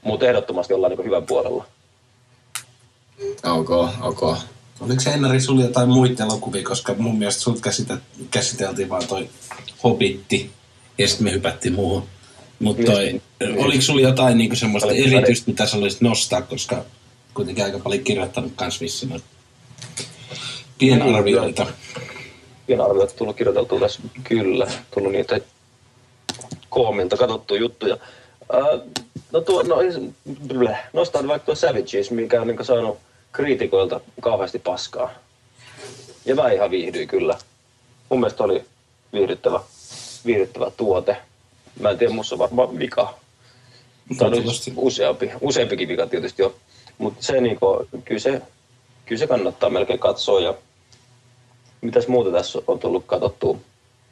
[0.01, 1.65] Mutta ehdottomasti ollaan niin kuin hyvän puolella.
[3.43, 3.69] Ok,
[4.01, 4.37] ok.
[4.81, 7.97] Oliko se Ennari sulla jotain muita elokuvia, koska mun mielestä sut käsite,
[8.31, 9.29] käsiteltiin vaan toi
[9.83, 10.51] Hobitti
[10.97, 12.03] ja sitten me hypättiin muuhun.
[12.63, 12.91] Mutta
[13.57, 16.85] oliko sulla jotain niinku semmoista erityistä, mitä sä olisit nostaa, koska
[17.33, 19.21] kuitenkin aika paljon kirjoittanut kans vissiin
[20.77, 21.63] pienarvioita.
[21.63, 21.73] Niin,
[22.67, 24.01] pienarvioita tullut kirjoiteltua tässä.
[24.23, 25.39] Kyllä, tullut niitä
[26.69, 27.97] koomilta katsottuja juttuja.
[28.53, 28.91] Uh,
[29.31, 29.75] no tuo, no,
[30.47, 32.97] bleh, nostan vaikka tuo Savages, mikä on niin saanut
[33.31, 35.11] kriitikoilta kauheasti paskaa.
[36.25, 37.37] Ja mä ihan viihdyin kyllä.
[38.09, 38.65] Mun mielestä oli
[39.13, 39.59] viihdyttävä,
[40.25, 41.17] viihdyttävä tuote.
[41.79, 43.13] Mä en tiedä, musta on varmaan vika.
[44.17, 44.43] Tai on
[44.75, 46.55] useampi, useampikin vika tietysti jo.
[46.97, 48.41] Mutta se, niinku, kyllä se,
[49.05, 50.53] kyllä se kannattaa melkein katsoa ja
[51.81, 53.57] mitäs muuta tässä on tullut katsottua?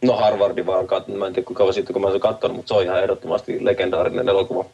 [0.02, 2.68] No Harvardi vaan, kat- mä en tiedä kuinka kauan sitten kun mä olen katsonut, mutta
[2.68, 4.66] se on ihan ehdottomasti legendaarinen elokuva.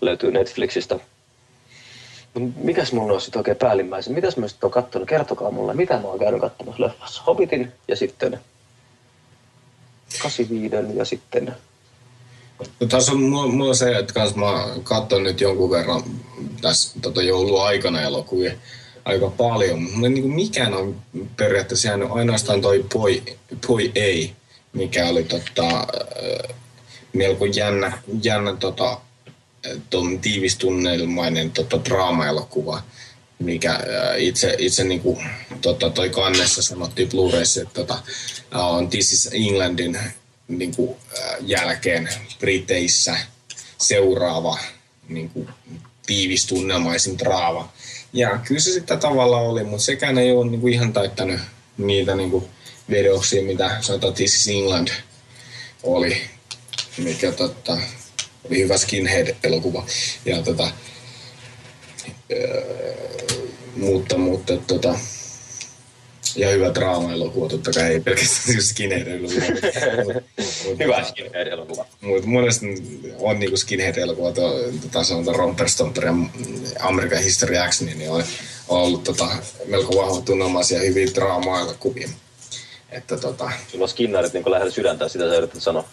[0.00, 0.98] Löytyy Netflixistä.
[2.56, 4.14] Mikäs mulla on sitten oikein päällimmäisen?
[4.14, 5.08] Mitäs mä sitten oon katsonut?
[5.08, 7.22] Kertokaa mulle, mitä mä oon käynyt katsomassa leffassa.
[7.26, 8.40] Hobbitin ja sitten
[10.22, 11.56] 85 ja sitten...
[12.80, 16.02] No, tässä on mulla, mulla se, että kans mä katson nyt jonkun verran
[16.60, 18.52] tässä tota jouluaikana elokuvia
[19.04, 19.88] aika paljon.
[20.04, 20.96] Ei niin mikään on
[21.36, 23.22] periaatteessa jäänyt ainoastaan toi Poi,
[23.66, 24.32] Poi Ei,
[24.72, 25.86] mikä oli tota,
[27.12, 29.00] melko jännä, jännä tota,
[29.90, 32.82] ton tiivistunnelmainen tota, draama-elokuva,
[33.38, 33.80] mikä äh,
[34.18, 35.18] itse, itse niin kuin,
[35.60, 37.98] tota, toi kannessa sanottiin Blu-rayssa, että tota,
[38.52, 39.98] on This is Englandin
[40.58, 40.96] niin kuin,
[41.40, 43.16] jälkeen Briteissä
[43.78, 44.58] seuraava
[45.08, 45.48] niin kuin,
[46.06, 47.72] tiivistunnelmaisin draama
[48.12, 51.40] ja kyllä se sitten tavallaan oli, mutta sekään ei ole niinku ihan täyttänyt
[51.78, 52.48] niitä niinku
[52.90, 54.88] vedoksia, mitä sanotaan This is England
[55.82, 56.22] oli,
[56.98, 57.78] mikä totta,
[58.44, 59.86] oli hyvä skinhead-elokuva.
[60.24, 60.70] Ja tota,
[62.32, 63.26] öö,
[63.76, 64.98] mutta, mutta tota,
[66.36, 69.44] ja hyvä draama-elokuva, totta kai ei pelkästään siis skinhead-elokuva.
[70.78, 71.86] Hyvä skinhead-elokuva.
[72.00, 72.66] Mutta monesti
[73.18, 76.14] on niinku skinhead-elokuva, tota, sanotaan Romper Stomper ja
[76.80, 78.24] American History X, niin on,
[78.68, 79.28] on ollut tota,
[79.66, 82.08] melko vahva tunnelmaisia hyviä draama-elokuvia.
[82.90, 83.50] Että tota...
[83.68, 85.84] Sulla on skinnarit niin lähellä sydäntä, sitä sä yrität sanoa.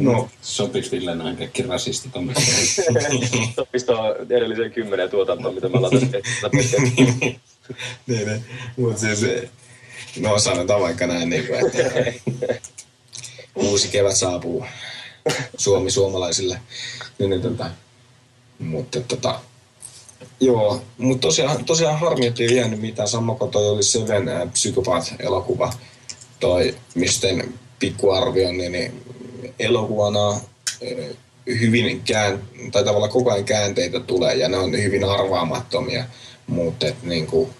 [0.00, 0.28] No.
[0.42, 2.66] Sopisi Ville noin kaikki rasistikommentteihin.
[3.56, 7.40] Sopisi tuohon edelliseen kymmeneen tuotantoon, mitä me ollaan tässä tehty.
[8.06, 8.44] niin, niin.
[8.76, 9.26] Mutta siis,
[10.20, 12.12] no sanotaan vaikka näin, niin kuin, että
[13.54, 14.64] uusi kevät saapuu
[15.56, 16.60] Suomi suomalaisille.
[17.18, 17.70] Niin, niin, tota,
[18.58, 19.40] mutta tota,
[20.40, 23.08] joo, mutta tosiaan, tosiaan harmi, että ei jäänyt mitään.
[23.08, 25.72] Sama kuin toi oli Seven äh, Psychopath-elokuva,
[26.40, 29.04] toi misten pikkuarvio, niin, niin
[29.58, 30.40] elokuvana äh,
[31.46, 32.42] hyvin kään,
[32.72, 36.04] tai tavallaan koko ajan käänteitä tulee ja ne on hyvin arvaamattomia,
[36.46, 37.50] mutta niin kuin,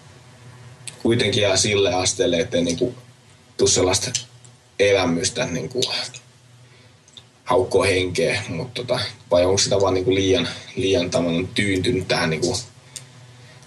[1.03, 2.95] kuitenkin jää sille asteelle, ettei niin kuin,
[3.57, 4.11] tule sellaista
[4.79, 5.83] elämystä niin kuin,
[7.43, 8.99] haukkoa henkeä, mutta tota,
[9.31, 12.55] vai onko sitä vaan niin kuin liian, liian tavallaan tyyntynyt tähän niin kuin,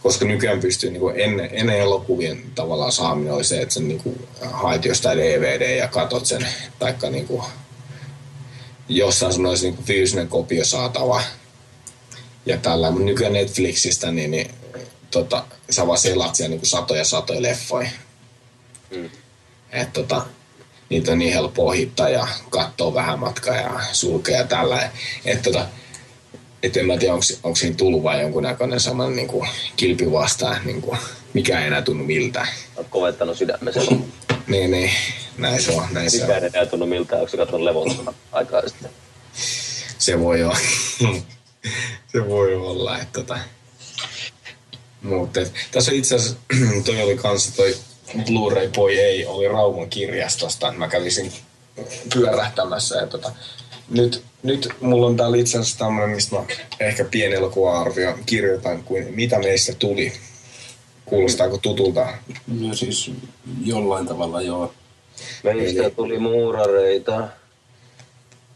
[0.02, 4.00] koska nykyään pystyy niin kuin ennen, ennen elokuvien tavallaan saaminen oli se, että sä niin
[4.00, 6.46] kuin haet jostain DVD ja katot sen,
[6.78, 7.42] taikka niin kuin
[8.88, 11.22] jossain sun olisi niin kuin fyysinen kopio saatava
[12.46, 14.50] ja tällä, mutta nykyään Netflixistä niin, niin
[15.14, 17.90] tota, sä vaan selat siellä niin kuin satoja satoja leffoja.
[18.90, 19.10] Mm.
[19.72, 20.26] Et, tota,
[20.88, 24.90] niitä on niin helppo ohittaa ja katsoa vähän matkaa ja sulkea ja tällä.
[25.24, 25.66] Et, tota,
[26.62, 30.82] et en mä tiedä, onko siinä tullut vai jonkunnäköinen saman niin kuin, kilpi vastaan, niin
[30.82, 30.98] kuin,
[31.32, 32.48] mikä ei enää tunnu miltään.
[32.76, 33.80] Olet kovettanut sydämessä.
[34.46, 34.90] niin, niin,
[35.38, 35.86] näin se on.
[35.90, 38.90] Näin Mikään ei enää tunnu miltään, onko se katsonut levottomana aikaa sitten?
[39.98, 40.58] Se voi olla.
[42.12, 43.38] se voi olla, että tota.
[45.04, 45.40] Mutta
[45.70, 46.36] tässä itse asiassa,
[46.84, 47.76] toi oli kanssa toi
[48.16, 50.72] Blu-ray Boy ei, oli Rauman kirjastosta.
[50.72, 51.32] Mä kävisin
[52.14, 53.32] pyörähtämässä ja tota,
[53.90, 56.44] nyt, nyt mulla on täällä itse asiassa tämmöinen, mistä mä
[56.80, 60.12] ehkä pieni elokuva-arvio kirjoitan, kuin mitä meistä tuli.
[61.04, 62.06] Kuulostaako tutulta?
[62.46, 63.10] No siis
[63.64, 64.74] jollain tavalla joo.
[65.44, 65.90] Meistä Eli...
[65.90, 67.28] tuli muurareita.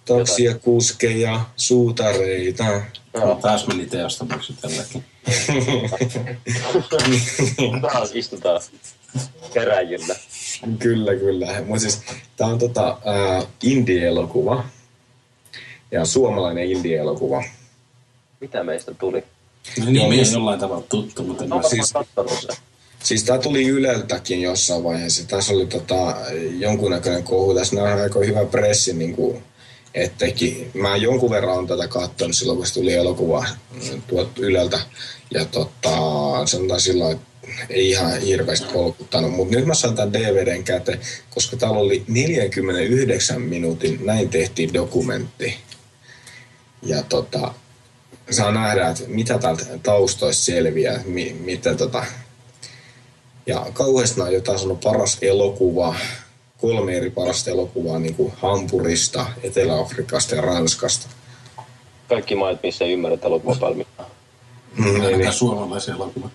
[0.05, 2.65] Taksia, kuskeja, suutareita.
[3.15, 3.39] No.
[3.43, 5.05] Taas meni teostomaksi tälläkin.
[7.83, 8.61] Taas istutaan
[9.55, 10.17] käräjillä.
[10.79, 11.63] Kyllä, kyllä.
[11.67, 12.01] Mutta siis,
[12.37, 12.99] tämä on tota,
[13.39, 14.65] uh, indie-elokuva.
[15.91, 17.45] Ja suomalainen indie-elokuva.
[18.41, 19.25] Mitä meistä tuli?
[19.79, 21.95] No niin, me jollain tavalla tuttu, mutta en no, siis,
[23.03, 25.29] Siis tämä tuli Yleltäkin jossain vaiheessa.
[25.29, 26.17] Tässä oli tota,
[26.59, 27.55] jonkunnäköinen kohu.
[27.55, 29.43] Tässä on aika hyvä pressi niin kuin
[29.95, 30.71] ettekin.
[30.75, 33.47] Mä jonkun verran on tätä katsonut silloin, kun se tuli elokuva
[34.07, 34.81] tuot Yleltä.
[35.35, 35.97] Ja tota,
[36.47, 37.29] sanotaan silloin, että
[37.71, 41.01] ei ihan hirveästi kolkuttanut, mutta nyt mä saan tämän DVDn käteen,
[41.31, 45.55] koska täällä oli 49 minuutin, näin tehtiin dokumentti.
[46.83, 47.55] Ja tota,
[48.31, 52.05] saa nähdä, että mitä täältä taustoista selviää, mi, mitä tota,
[53.47, 55.95] ja kauheasti on jotain sanonut paras elokuva,
[56.59, 61.07] kolme eri parasta elokuvaa niin kuin Hampurista, Etelä-Afrikasta ja Ranskasta.
[62.09, 64.11] Kaikki maat, missä ei ymmärrä elokuvapalmintaa.
[64.77, 66.29] Mm, niin, niin, suomalaisia elokuvia.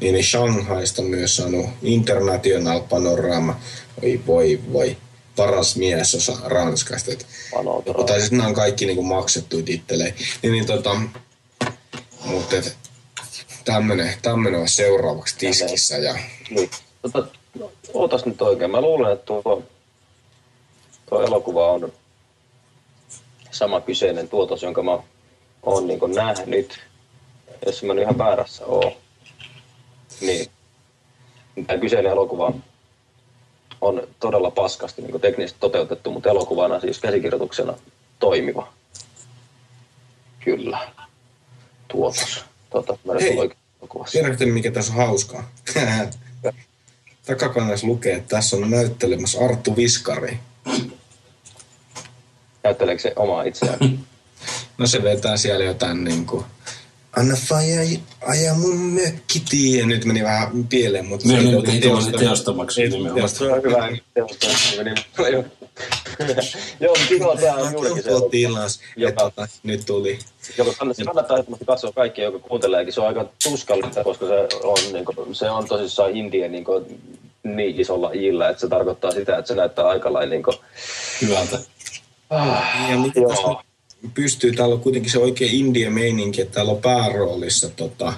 [0.00, 3.60] Niin, niin Shanghaista myös saanut International Panorama.
[4.02, 4.96] Oi voi voi.
[5.36, 7.12] Paras miesosa Ranskasta.
[7.12, 7.26] Et,
[8.06, 10.14] tai siis nämä on kaikki niin kuin maksettu itselleen.
[10.42, 11.00] Niin, niin tota,
[12.24, 12.56] mutta
[13.64, 15.96] tämmönen, tämmönen on seuraavaksi tiskissä.
[15.96, 16.18] Ja...
[16.50, 16.70] Niin.
[17.02, 17.26] Tota,
[17.94, 18.70] ootas nyt oikein.
[18.70, 19.62] Mä luulen, että tuo,
[21.08, 21.92] tuo elokuva on
[23.50, 24.98] sama kyseinen tuotos, jonka mä
[25.62, 26.80] oon niin nähnyt,
[27.66, 28.92] jos mä nyt ihan väärässä oon.
[30.20, 30.50] Niin.
[31.66, 32.52] Tämä kyseinen elokuva
[33.80, 37.74] on todella paskasti niin teknisesti toteutettu, mutta elokuvana siis käsikirjoituksena
[38.18, 38.72] toimiva.
[40.44, 40.78] Kyllä.
[41.88, 42.44] Tuotos.
[42.70, 43.50] Tota, mä Hei,
[44.12, 45.50] tiedätkö mikä tässä on hauskaa?
[47.26, 50.38] Takakannassa lukee, että tässä on näyttelemässä Arttu Viskari.
[52.64, 53.78] Näytteleekö se omaa itseään?
[54.78, 56.44] no se vetää siellä jotain niin kuin,
[57.16, 61.82] anna faija aja mun mökki ja nyt meni vähän pieleen, mutta niin, se oli niin,
[61.82, 63.28] teosta, teostamaksi nimenomaan.
[63.38, 64.78] Se on hyvä teostamaksi
[66.80, 68.10] Joo, Timo, tämä on juurikin se.
[68.30, 70.18] Tilas, joka, tota, nyt tuli.
[70.58, 72.92] Joka kannattaa, kannattaa ehdottomasti katsoa kaikki, joka kuunteleekin.
[72.92, 77.00] Se on aika tuskallista, koska se on, niin kuin, se on tosissaan indien niin, kuin,
[77.42, 80.56] niin isolla iillä, että se tarkoittaa sitä, että se näyttää aika lailla niin kuin...
[81.22, 81.58] hyvältä.
[82.30, 83.67] Ah, ja mitä tässä
[84.14, 88.12] pystyy, täällä on kuitenkin se oikein indie meininki, että täällä on pääroolissa tota,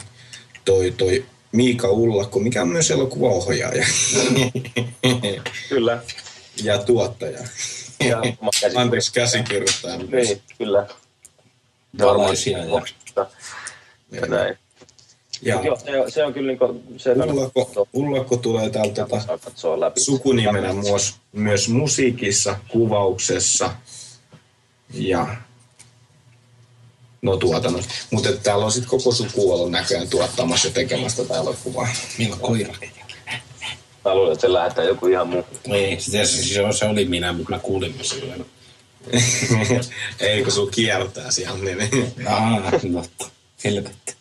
[0.65, 3.87] toi, toi Miika Ullakko, mikä on myös elokuvaohjaaja
[5.69, 6.03] Kyllä.
[6.65, 7.39] ja tuottaja.
[8.09, 8.23] Ja.
[8.77, 9.97] Anteeksi, käsikirjoittaja.
[9.97, 10.87] Niin, kyllä.
[11.99, 12.83] Valaisia ja
[14.13, 14.59] ja näin.
[15.43, 20.01] Ja Joo, se, on- se on kyllä niinku, se Ullakko, Ullakko tulee täältä tota, läpi.
[20.01, 23.71] sukunimenä myös, myös musiikissa, kuvauksessa
[24.95, 25.37] ja
[27.23, 27.91] no tuotannossa.
[28.11, 31.89] Mutta täällä on sitten koko suku ollut näköjään tuottamassa ja tekemässä tätä elokuvaa.
[32.19, 32.75] Meillä on koira.
[34.05, 35.45] Mä luulen, että se lähettää joku ihan muu.
[35.73, 38.47] Ei, se, se, se, se oli minä, mutta mä kuulin mä silloin.
[40.21, 41.59] Ei kun sun kiertää siellä.
[41.65, 42.15] Niin.
[42.29, 43.31] Aa, totta.
[43.65, 44.15] Helvetti.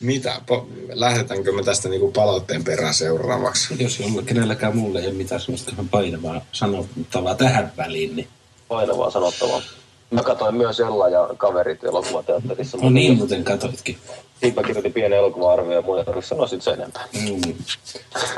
[0.00, 0.40] Mitä?
[0.50, 3.74] Po- lähdetäänkö me tästä niinku palautteen perään seuraavaksi?
[3.78, 8.28] Jos jolla kenelläkään mulle ei ole mitään sellaista painavaa sanottavaa tähän väliin, niin
[8.68, 9.62] Painavaa sanottavaa.
[10.10, 12.78] Mä katsoin myös Ella ja kaverit elokuvateatterissa.
[12.82, 13.98] no niin muuten katoitkin.
[14.40, 17.04] Siitä mä kirjoitin pienen elokuva-arvio ja mun ei tarvitse sanoa sit sen enempää.
[17.12, 17.54] Mm.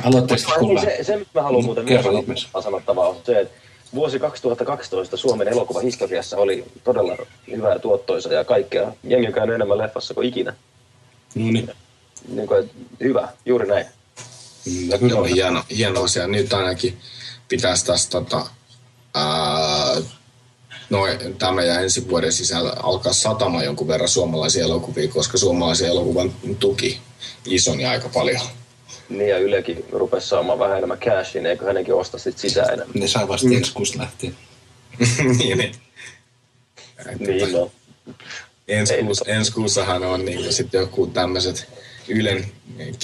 [0.03, 0.81] Aloitteesta kuulla.
[0.81, 3.53] se, se, mitä mä haluan muuten Kerro myös sanottavaa, on se, että
[3.95, 7.17] vuosi 2012 Suomen elokuvahistoriassa oli todella
[7.51, 8.91] hyvä ja tuottoisa ja kaikkea.
[9.03, 10.53] Jengi on käynyt enemmän leffassa kuin ikinä.
[11.35, 11.71] No niin.
[12.27, 12.69] Niin kuin,
[12.99, 13.85] hyvä, juuri näin.
[14.65, 15.27] Mm, Joo, kyllä.
[15.27, 16.27] hieno, hieno asia.
[16.27, 16.97] Nyt ainakin
[17.47, 18.45] pitäisi tässä tota,
[19.15, 19.95] ää,
[20.89, 20.99] no,
[21.39, 26.99] tämä ja ensi vuoden sisällä alkaa satama jonkun verran suomalaisia elokuvia, koska suomalaisen elokuvan tuki
[27.45, 28.41] ison ja aika paljon.
[29.09, 32.99] Niin ja Ylekin rupesi saamaan vähän enemmän cashin, eikö hänenkin osta sit sisään enemmän.
[32.99, 34.35] Ne saa vasta ensi kuussa lähtien.
[35.37, 35.75] niin, niin.
[37.19, 37.71] Niin no.
[38.67, 41.67] Ensi, Ei kuussa, ensi kuussahan on niin sitten joku tämmöiset
[42.07, 42.45] Ylen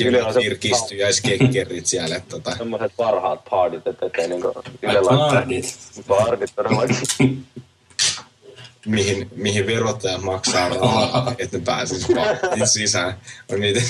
[0.06, 2.16] Yle on se- virkistyjäiskekkerit siellä.
[2.16, 4.48] että Tota, Semmoiset parhaat partit, että ettei niinku
[4.84, 5.78] laittaa paardit.
[6.08, 6.98] partit todellakin.
[8.86, 13.18] mihin, mihin verottaja maksaa rahaa, että ne pääsisi paattiin sisään.
[13.52, 13.82] On niitä...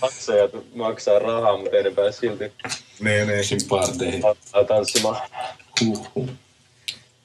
[0.00, 2.52] Maksajat maksaa rahaa, mutta ei ne pääse silti
[3.00, 3.42] ne, ne.
[3.42, 4.22] Sin paardeihin.
[4.68, 5.16] tanssimaan.
[5.80, 6.28] Huhhuh.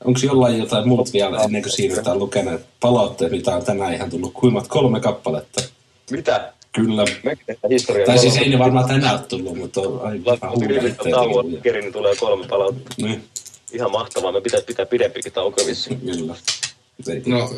[0.06, 4.34] Onko jollain jotain muut vielä ennen kuin siirrytään lukemaan palautteet, mitä on tänään ihan tullut
[4.34, 5.62] kuimat kolme kappaletta?
[6.12, 6.54] Mitä?
[6.72, 7.06] Kyllä.
[7.70, 8.06] Historiaa.
[8.06, 10.40] Tai siis ei ne varmaan tänään tullut, mutta on aivan
[11.82, 12.96] niin tulee kolme palautetta.
[12.98, 13.24] Niin,
[13.74, 14.32] Ihan mahtavaa.
[14.32, 16.00] Me pitäisi pitää pidempikin tauko vissiin.
[16.00, 16.36] kyllä.
[17.26, 17.54] No,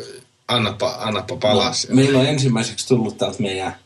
[0.48, 1.88] annapa, annapa palas.
[1.88, 3.76] No, meillä on ensimmäiseksi tullut täältä meidän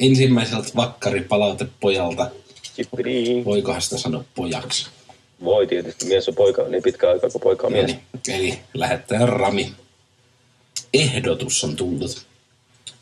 [0.00, 2.30] ensimmäiseltä vakkaripalautepojalta.
[3.44, 4.86] Voikohan sitä sanoa pojaksi?
[5.44, 6.06] Voi tietysti.
[6.06, 7.90] Mies on poika niin pitkä aikaa kuin poika on mies.
[7.90, 7.98] Eli,
[8.28, 9.72] eli lähettäjä Rami.
[10.94, 12.26] Ehdotus on tullut.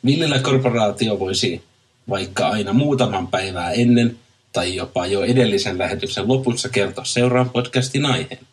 [0.05, 1.63] Villillä korporaatio voisi
[2.09, 4.19] vaikka aina muutaman päivää ennen
[4.53, 8.47] tai jopa jo edellisen lähetyksen lopussa kertoa seuraavan podcastin aiheen.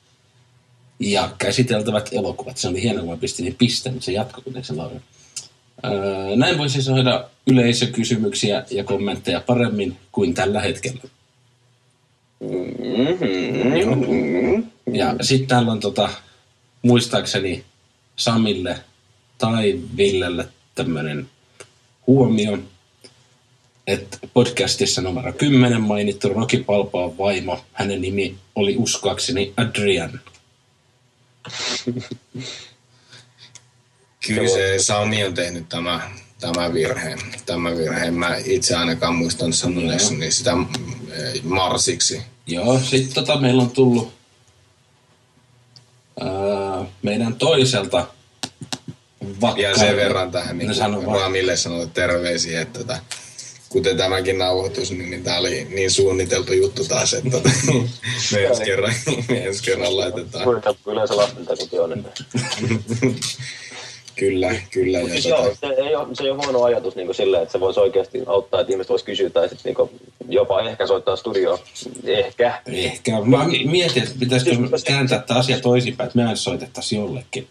[0.99, 2.57] Ja käsiteltävät elokuvat.
[2.57, 4.99] Se oli hienoa, kun mä pistin niin piste, mutta se jatkoi kuitenkin se Laura.
[5.85, 11.01] Öö, näin voisi saada yleisökysymyksiä ja kommentteja paremmin kuin tällä hetkellä.
[12.39, 13.79] Mm-hmm.
[14.93, 16.09] Ja sitten täällä on tota,
[16.81, 17.63] muistaakseni
[18.15, 18.79] Samille
[19.37, 21.29] tai Villelle tämmöinen
[22.07, 22.57] huomio,
[23.89, 30.19] että podcastissa numero 10 mainittu Rocky Palpoon vaimo, hänen nimi oli uskoakseni Adrian.
[34.27, 37.19] Kyllä se Sami on tehnyt tämä, tämä virheen.
[37.45, 38.13] Tämä virheen.
[38.13, 40.67] Mä itse ainakaan muistan sanoneessani sitä mm,
[41.11, 42.21] eh, Marsiksi.
[42.47, 44.13] Joo, sitten tota meillä on tullut
[46.21, 48.07] ää, meidän toiselta
[49.41, 49.63] vakkari.
[49.63, 51.21] Ja sen verran tähän No niin sano vaan.
[51.21, 52.99] Ramille sanoa terveisiä, että tota,
[53.69, 57.49] kuten tämäkin nauhoitus, niin, niin tämä oli niin suunniteltu juttu taas, että tota,
[58.31, 58.93] me ensi kerran,
[59.29, 60.43] me ensi kerran laitetaan.
[60.43, 61.93] Suunniteltu yleensä lastentakoti on.
[61.93, 62.11] Että.
[64.19, 64.99] Kyllä, kyllä.
[64.99, 67.51] Ja Siis tota, joo, se ei, ole, se ei ole huono ajatus niin silleen, että
[67.51, 69.89] se voisi oikeasti auttaa, että ihmiset voisi kysyä tai sitten niin
[70.29, 71.59] jopa ehkä soittaa studioon.
[72.03, 72.61] Ehkä.
[72.65, 73.11] Ehkä.
[73.25, 77.47] Mä mietin, että pitäisikö Siis- kääntää tämä asia toisinpäin, että me soitettaisiin jollekin.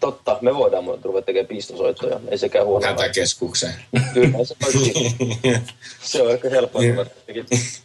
[0.00, 2.20] Totta, me voidaan ruveta tekemään pistosoittoja.
[2.28, 3.74] Ei sekään huono hätäkeskukseen.
[4.14, 5.16] Kyllä, se, olisi,
[6.02, 7.06] se on ehkä helppoa, kun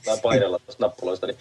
[0.07, 1.27] mä painella tuosta nappuloista.
[1.27, 1.37] Niin.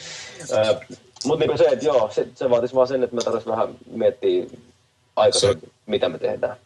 [1.25, 4.45] Mutta niin se, että joo, se, se vaatisi vaan sen, että me tarvitsisi vähän miettiä
[5.17, 6.57] aikaisemmin, mitä me tehdään.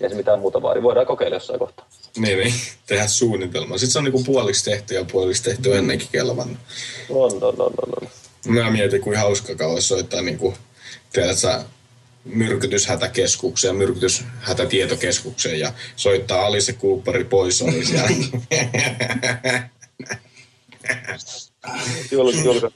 [0.00, 0.82] Ja se mitään muuta vaadi.
[0.82, 1.86] Voidaan kokeilla jossain kohtaa.
[2.18, 2.54] niin, niin,
[2.86, 3.78] tehdä suunnitelma.
[3.78, 6.58] Sitten se on niinku puoliksi tehty ja puoliksi tehty ennenkin kelvannut.
[7.10, 7.92] On, on, on, on.
[8.02, 8.08] on.
[8.46, 10.54] Mä mietin, kuin hauska olisi soittaa niinku,
[11.12, 11.64] tiedät sä,
[12.34, 18.10] myrkytyshätäkeskukseen, myrkytyshätätietokeskukseen ja soittaa Alice Cooperi pois oli siellä.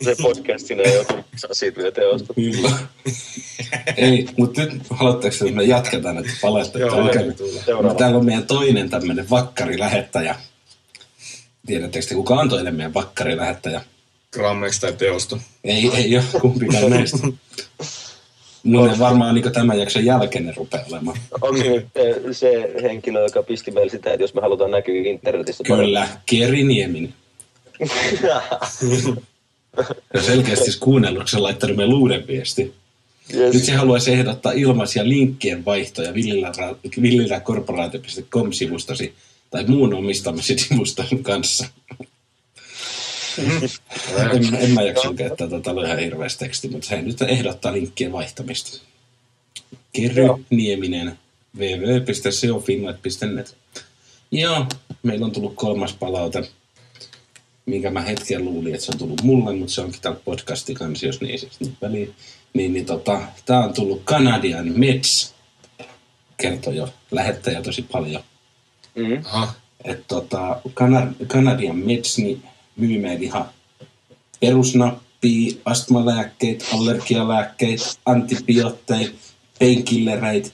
[0.04, 2.34] Se podcastina ja joutuu maksaa siitä vielä teosta.
[2.34, 2.70] Kyllä.
[3.96, 7.94] Ei, mutta nyt haluatteko, että me jatketaan, että palatte Joo.
[7.94, 10.34] Täällä on meidän toinen tämmöinen vakkarilähettäjä.
[11.66, 13.80] Tiedättekö te, kuka on toinen meidän vakkarilähettäjä?
[14.32, 15.38] Grammeksi tai teosta.
[15.64, 17.18] Ei, ei ole kumpikaan näistä.
[18.62, 21.18] Mutta varmaan niin tämän jakson jälkeen ne rupeaa olemaan.
[21.40, 25.10] Onko se nyt eh, se henkilö, joka pisti meille sitä, että jos me halutaan näkyä
[25.10, 27.14] internetissä Kyllä, Keri Nieminen.
[30.14, 32.74] Ja selkeästi kuunnellut, se laittanut meille uuden viesti.
[33.32, 33.66] Nyt yes.
[33.66, 36.14] se haluaisi ehdottaa ilmaisia linkkien vaihtoja
[37.02, 39.12] villilläkorporaatio.com-sivustasi
[39.50, 41.66] tai muun omistamasi sivuston kanssa.
[43.38, 48.12] En, en mä jaksa käyttää tätä tota ihan hirveästi teksti, mutta se nyt ehdottaa linkkien
[48.12, 48.82] vaihtamista.
[49.92, 50.40] Kerry Joo.
[50.50, 51.18] Nieminen
[51.58, 53.56] www.seofinnet.net
[54.30, 54.66] Joo,
[55.02, 56.48] meillä on tullut kolmas palaute,
[57.66, 61.24] minkä mä hetken luulin, että se on tullut mulle, mutta se onkin täällä podcastin kansiossa,
[61.24, 62.14] niin siis nyt väliin.
[62.54, 65.34] Niin, niin tota, tää on tullut Canadian Mets,
[66.36, 68.22] kertoi jo lähettäjä tosi paljon.
[68.94, 69.22] Mm.
[69.24, 69.52] Aha.
[69.84, 72.42] Että tota, Kana- Canadian Mets niin
[72.76, 73.44] myy meille ihan
[74.40, 79.12] perusnappia, astmalääkkeitä, allergialääkkeitä, antibiootteita,
[79.58, 80.50] painkillereitä.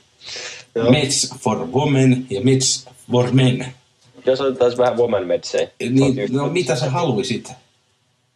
[0.90, 3.74] Meds for women ja Meds for men.
[4.26, 5.68] Jos otetaan vähän woman metsejä.
[5.90, 7.52] Niin, no mitä sä haluisit?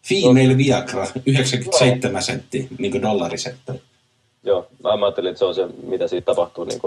[0.03, 3.72] Female Viagra, 97 senttiä, niin kuin dollarisetti.
[4.45, 6.80] Joo, mä ajattelin, että se on se, mitä siitä tapahtuu niin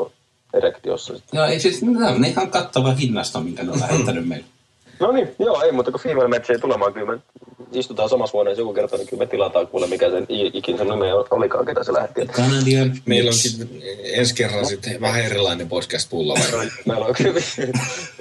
[0.53, 1.17] erektiossa.
[1.17, 1.37] sitten.
[1.37, 4.45] Joo, ei siis, nämä on ihan kattava hinnasta, minkä ne on lähettänyt meille.
[4.99, 7.19] No niin, joo, ei, mutta kun female match ei tulemaan, kyllä me
[7.73, 10.87] istutaan samassa huoneessa joku kerta, niin kyllä me tilataan kuule, mikä sen i- ikin sen
[10.87, 12.25] nimi olikaan, ketä se lähetti.
[12.25, 13.59] Canadian Meillä Meds.
[13.61, 16.39] onkin ensi kerran sitten vähän erilainen podcast-pulla.
[16.85, 17.41] Meillä on kyllä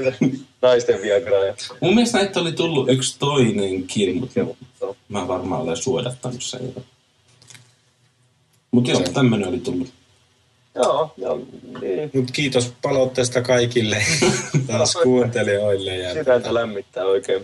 [0.62, 4.40] naisten viagraa ja Mun mielestä näitä oli tullut yksi toinenkin, mutta
[5.08, 6.82] mä varmaan olen suodattanut sen jo.
[8.70, 9.88] Mutta joo, tämmönen oli tullut.
[10.74, 11.40] Joo, joo,
[11.80, 12.10] niin.
[12.14, 14.02] Mut kiitos palautteesta kaikille
[14.66, 17.42] taas kuuntelijoille ja Sydäntä lämmittää oikein.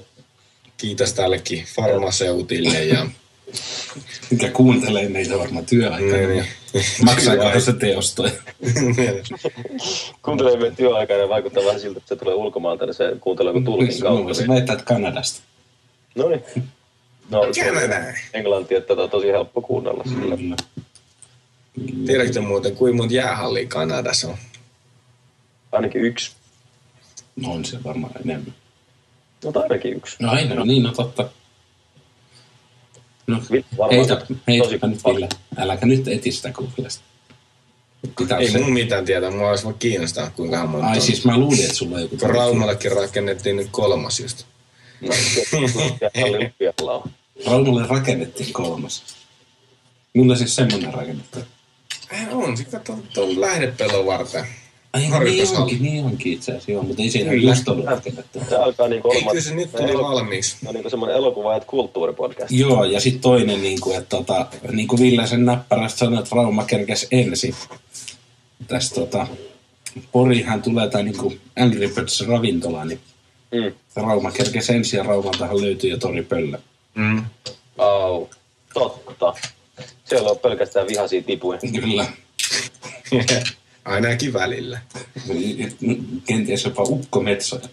[0.77, 3.07] kiitos tällekin farmaseutille ja
[4.31, 6.13] Mikä kuuntelee meitä varmaan työaikana.
[6.13, 6.45] Niin, ja niin.
[7.05, 8.33] Maksaako se teostoja?
[10.23, 13.65] Kuuntelee meidän työaikana ja vaikuttaa vähän siltä, että se tulee ulkomailta, niin se kuuntelee kuin
[13.65, 14.25] tulkin Mä kautta.
[14.25, 14.55] voisin Niin.
[14.55, 15.41] väittää, että Kanadasta.
[16.15, 16.43] No niin.
[17.31, 17.43] No.
[18.35, 20.37] Englanti, että tätä on tosi helppo kuunnella sillä.
[20.37, 20.57] Kyllä.
[22.07, 24.37] Tiedätkö muuten, kuinka monta jäähallia Kanadassa on?
[25.73, 26.33] Ainakin yksi.
[27.37, 28.55] No on se varmaan enemmän.
[29.45, 30.17] No tai ainakin yksi.
[30.21, 31.29] No aina, no niin, no totta.
[33.27, 33.43] No,
[33.91, 35.17] heitä, tosi heitä nyt paljon.
[35.17, 35.29] Ville.
[35.57, 37.05] Äläkä nyt eti sitä Googlesta.
[38.19, 38.59] Pitää Ei se...
[38.59, 41.03] mun mitään tietää, mua olisi vaan kiinnostaa kuinka monta Ai on.
[41.03, 42.17] siis mä luulin, että sulla on joku...
[42.17, 44.45] Kun Raumallekin rakennettiin nyt kolmas just.
[45.01, 45.09] No,
[46.01, 47.11] ja Olympialla on.
[47.47, 49.05] Raumalle rakennettiin kolmas.
[50.15, 51.39] Mulla siis semmonen rakennettu.
[52.13, 54.45] Eh, On, se kato tuon lähdepellon varten.
[54.93, 55.63] Ai niin Harjoitushalli.
[55.63, 57.51] onkin, niin onkin itse asiassa, joo, mutta ei siinä Kyllä.
[57.51, 58.39] just ollut rakennettu.
[58.49, 59.33] Se alkaa niinku Ei, olemaan...
[59.37, 60.57] kyllä se nyt tuli valmiiksi.
[60.65, 62.51] No niinku semmoinen elokuva- ja kulttuuripodcast.
[62.51, 66.37] Joo, ja sitten toinen, niin kuin, että tota, niin kuin Ville sen näppärästi sanoi, että
[66.37, 67.55] Rauma kerkesi ensin.
[68.67, 69.27] Tästä tota,
[70.13, 73.01] Porihan tulee tämä niin kuin Angry Birds ravintola, niin
[73.53, 73.73] Mm.
[73.97, 76.59] Rauma kerkesi ensin ja Raumaltahan löytyy jo Tori Pöllö.
[76.95, 77.25] Mm.
[77.79, 78.27] Au.
[78.75, 79.35] Totta.
[80.11, 81.59] Siellä on pelkästään vihaisia tipuja.
[81.81, 82.07] Kyllä.
[83.85, 84.81] Ainakin välillä.
[86.27, 87.69] Kenties jopa ukkometsoja.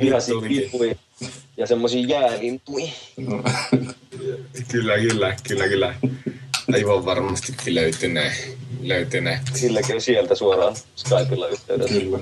[0.00, 0.94] Vihaisia tipuja
[1.56, 2.88] ja semmoisia jäälintuja.
[4.68, 5.94] Kyllä, kyllä, kyllä, kyllä.
[6.74, 8.32] Aivan varmastikin löytynee.
[8.82, 9.40] löytynee.
[9.54, 12.00] Silläkin on sieltä suoraan Skypella yhteydessä.
[12.00, 12.18] Kyllä.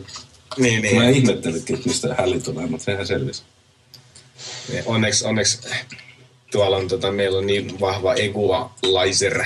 [0.58, 1.16] Niin, Mä niin.
[1.16, 3.42] ihmettelinkin, että mistä häli tulee, mutta sehän selvisi.
[4.68, 5.60] niin onneksi, onneksi
[6.56, 9.44] tuolla on, tota, meillä on niin vahva equalizer,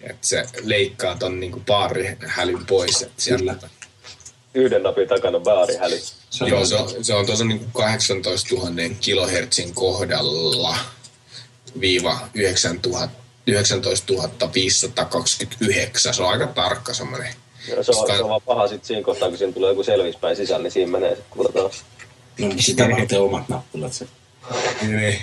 [0.00, 3.02] että se leikkaa ton niinku baarihälyn pois.
[3.02, 3.68] Että sieltä, Kyllä.
[4.54, 6.00] Yhden napin takana baarihäly.
[6.30, 10.76] Se on Joo, se on, se on tuossa niinku 18 000 kilohertsin kohdalla
[11.80, 14.12] viiva 9000 19
[14.54, 16.14] 529.
[16.14, 17.34] Se on aika tarkka semmoinen.
[17.68, 20.36] Ja se, on, se on vaan paha sit siinä kohtaa, kun siinä tulee joku selvispäin
[20.36, 21.84] sisällä, niin siinä menee sitten kuule taas.
[22.38, 24.06] No, sitä varten omat nappulat se.
[24.82, 25.20] Niin.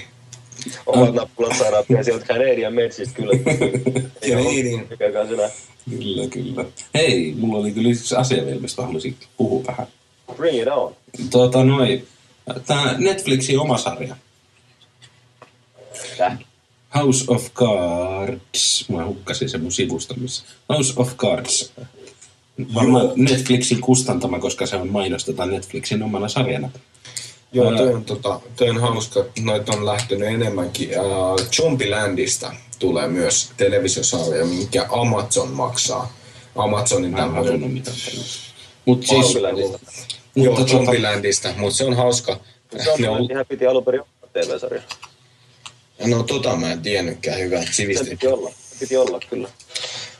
[0.86, 3.32] Omat nappulat saadaan ja sieltä Canadian metsistä kyllä.
[4.22, 4.88] Ei ole Canadian.
[4.89, 5.49] mikään sinä.
[5.89, 6.66] Kyllä, kyllä.
[6.93, 9.88] Hei, mulla oli kyllä yksi asia vielä, mistä haluaisin puhua vähän.
[10.36, 10.95] Bring it on.
[11.32, 12.08] Tuota noin,
[12.66, 14.16] tämä Netflixin oma sarja,
[16.18, 16.38] Täh.
[16.95, 21.74] House of Cards, mä hukkasin sen mun sivusta, missä House of Cards,
[22.74, 26.70] varmaan Netflixin kustantama, koska se on mainostetaan Netflixin omana sarjana.
[27.52, 29.26] Joo, toi on, tota, toi on hauska.
[29.39, 30.89] Noita on lähtenyt enemmänkin.
[31.00, 36.14] Uh, Zombielandista tulee myös televisiosarja, minkä Amazon maksaa.
[36.56, 37.84] Amazonin tämmöinen...
[38.86, 39.80] Mutta siis, Zombielandista.
[40.36, 42.39] Joo, mutta tota- Zombielandista, mutta se on hauska.
[42.84, 44.82] Zombielandihan piti alun perin olla TV-sarja.
[46.08, 48.50] no tota mä en tiennytkään, hyvä, että Se piti olla.
[48.50, 49.50] Se piti olla, kyllä.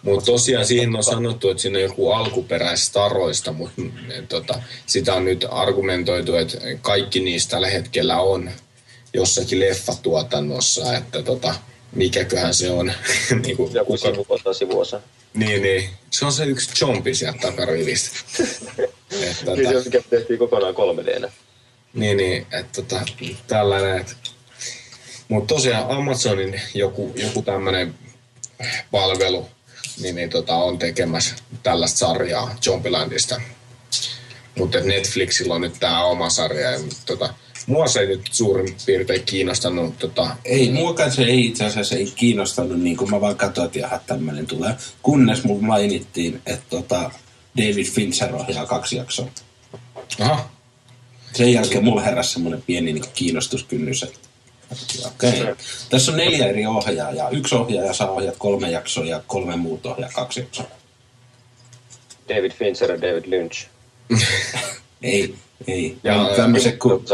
[0.08, 3.82] Mutta tosiaan siihen on sanottu, että siinä on joku alkuperäistaroista, mutta
[4.30, 8.52] tota, sitä on nyt argumentoitu, että kaikki niistä tällä hetkellä on
[9.14, 11.56] jossakin leffatuotannossa, että tota,
[11.96, 12.86] mikäköhän se on.
[13.44, 15.02] niin, kuin, Joku kuka, sivuosa, sivuosa.
[15.34, 18.20] niin, niin, se on se yksi chompi sieltä takarivistä.
[18.78, 21.30] että, Niin se tota, mikä tehtiin kokonaan 3D.
[21.94, 23.02] niin, niin, että tota,
[23.48, 23.98] tällainen.
[23.98, 24.14] Että.
[25.28, 27.96] Mutta tosiaan Amazonin joku, joku tämmöinen
[28.92, 29.50] palvelu
[30.02, 33.42] niin, niin tota, on tekemässä tällaista sarjaa Zombielandista.
[34.58, 36.72] Mutta Netflixillä on nyt tämä oma sarja.
[36.72, 37.34] Ja, tota,
[37.68, 40.00] mua se ei nyt suurin piirtein kiinnostanut.
[40.00, 43.80] Tota, ei, muakaan se ei itse asiassa ei kiinnostanut, niin kuin mä vaan katsoin, että
[43.80, 44.76] jaha, tämmöinen tulee.
[45.02, 47.12] Kunnes mulla mainittiin, että tota,
[47.58, 49.28] David Fincher ohjaa kaksi jaksoa.
[50.20, 50.50] aha,
[51.34, 54.27] Sen jälkeen mulla heräsi semmoinen pieni niin kiinnostuskynnys, että
[55.06, 55.42] okei.
[55.42, 55.56] Okay.
[55.90, 57.30] Tässä on neljä eri ohjaajaa.
[57.30, 60.66] Yksi ohjaaja saa ohjata kolme jaksoa ja kolme muuta ohjaa kaksi jaksoa.
[62.30, 63.68] David Fincher ja David Lynch.
[65.02, 65.36] Ei,
[65.68, 65.98] ei.
[66.04, 67.06] Ja, Ja, tämmöiset kuin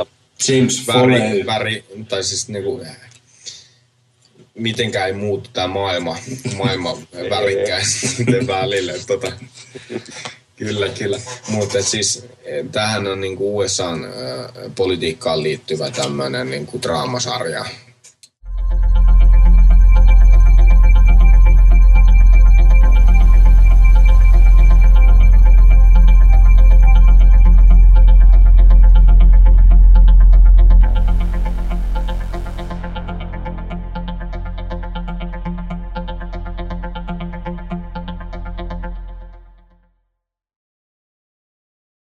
[0.47, 1.45] James väri, Foley.
[1.45, 2.85] väri, tai siis niinku,
[4.53, 6.17] mitenkään ei muutu tämä maailma,
[6.57, 6.97] maailma
[7.29, 8.93] värikkäisten välille.
[9.07, 9.31] Tota,
[10.63, 11.19] kyllä, kyllä.
[11.47, 12.25] Mutta siis
[12.71, 14.11] tähän on niinku USAn äh,
[14.75, 17.65] politiikkaan liittyvä tämmöinen niinku draamasarja.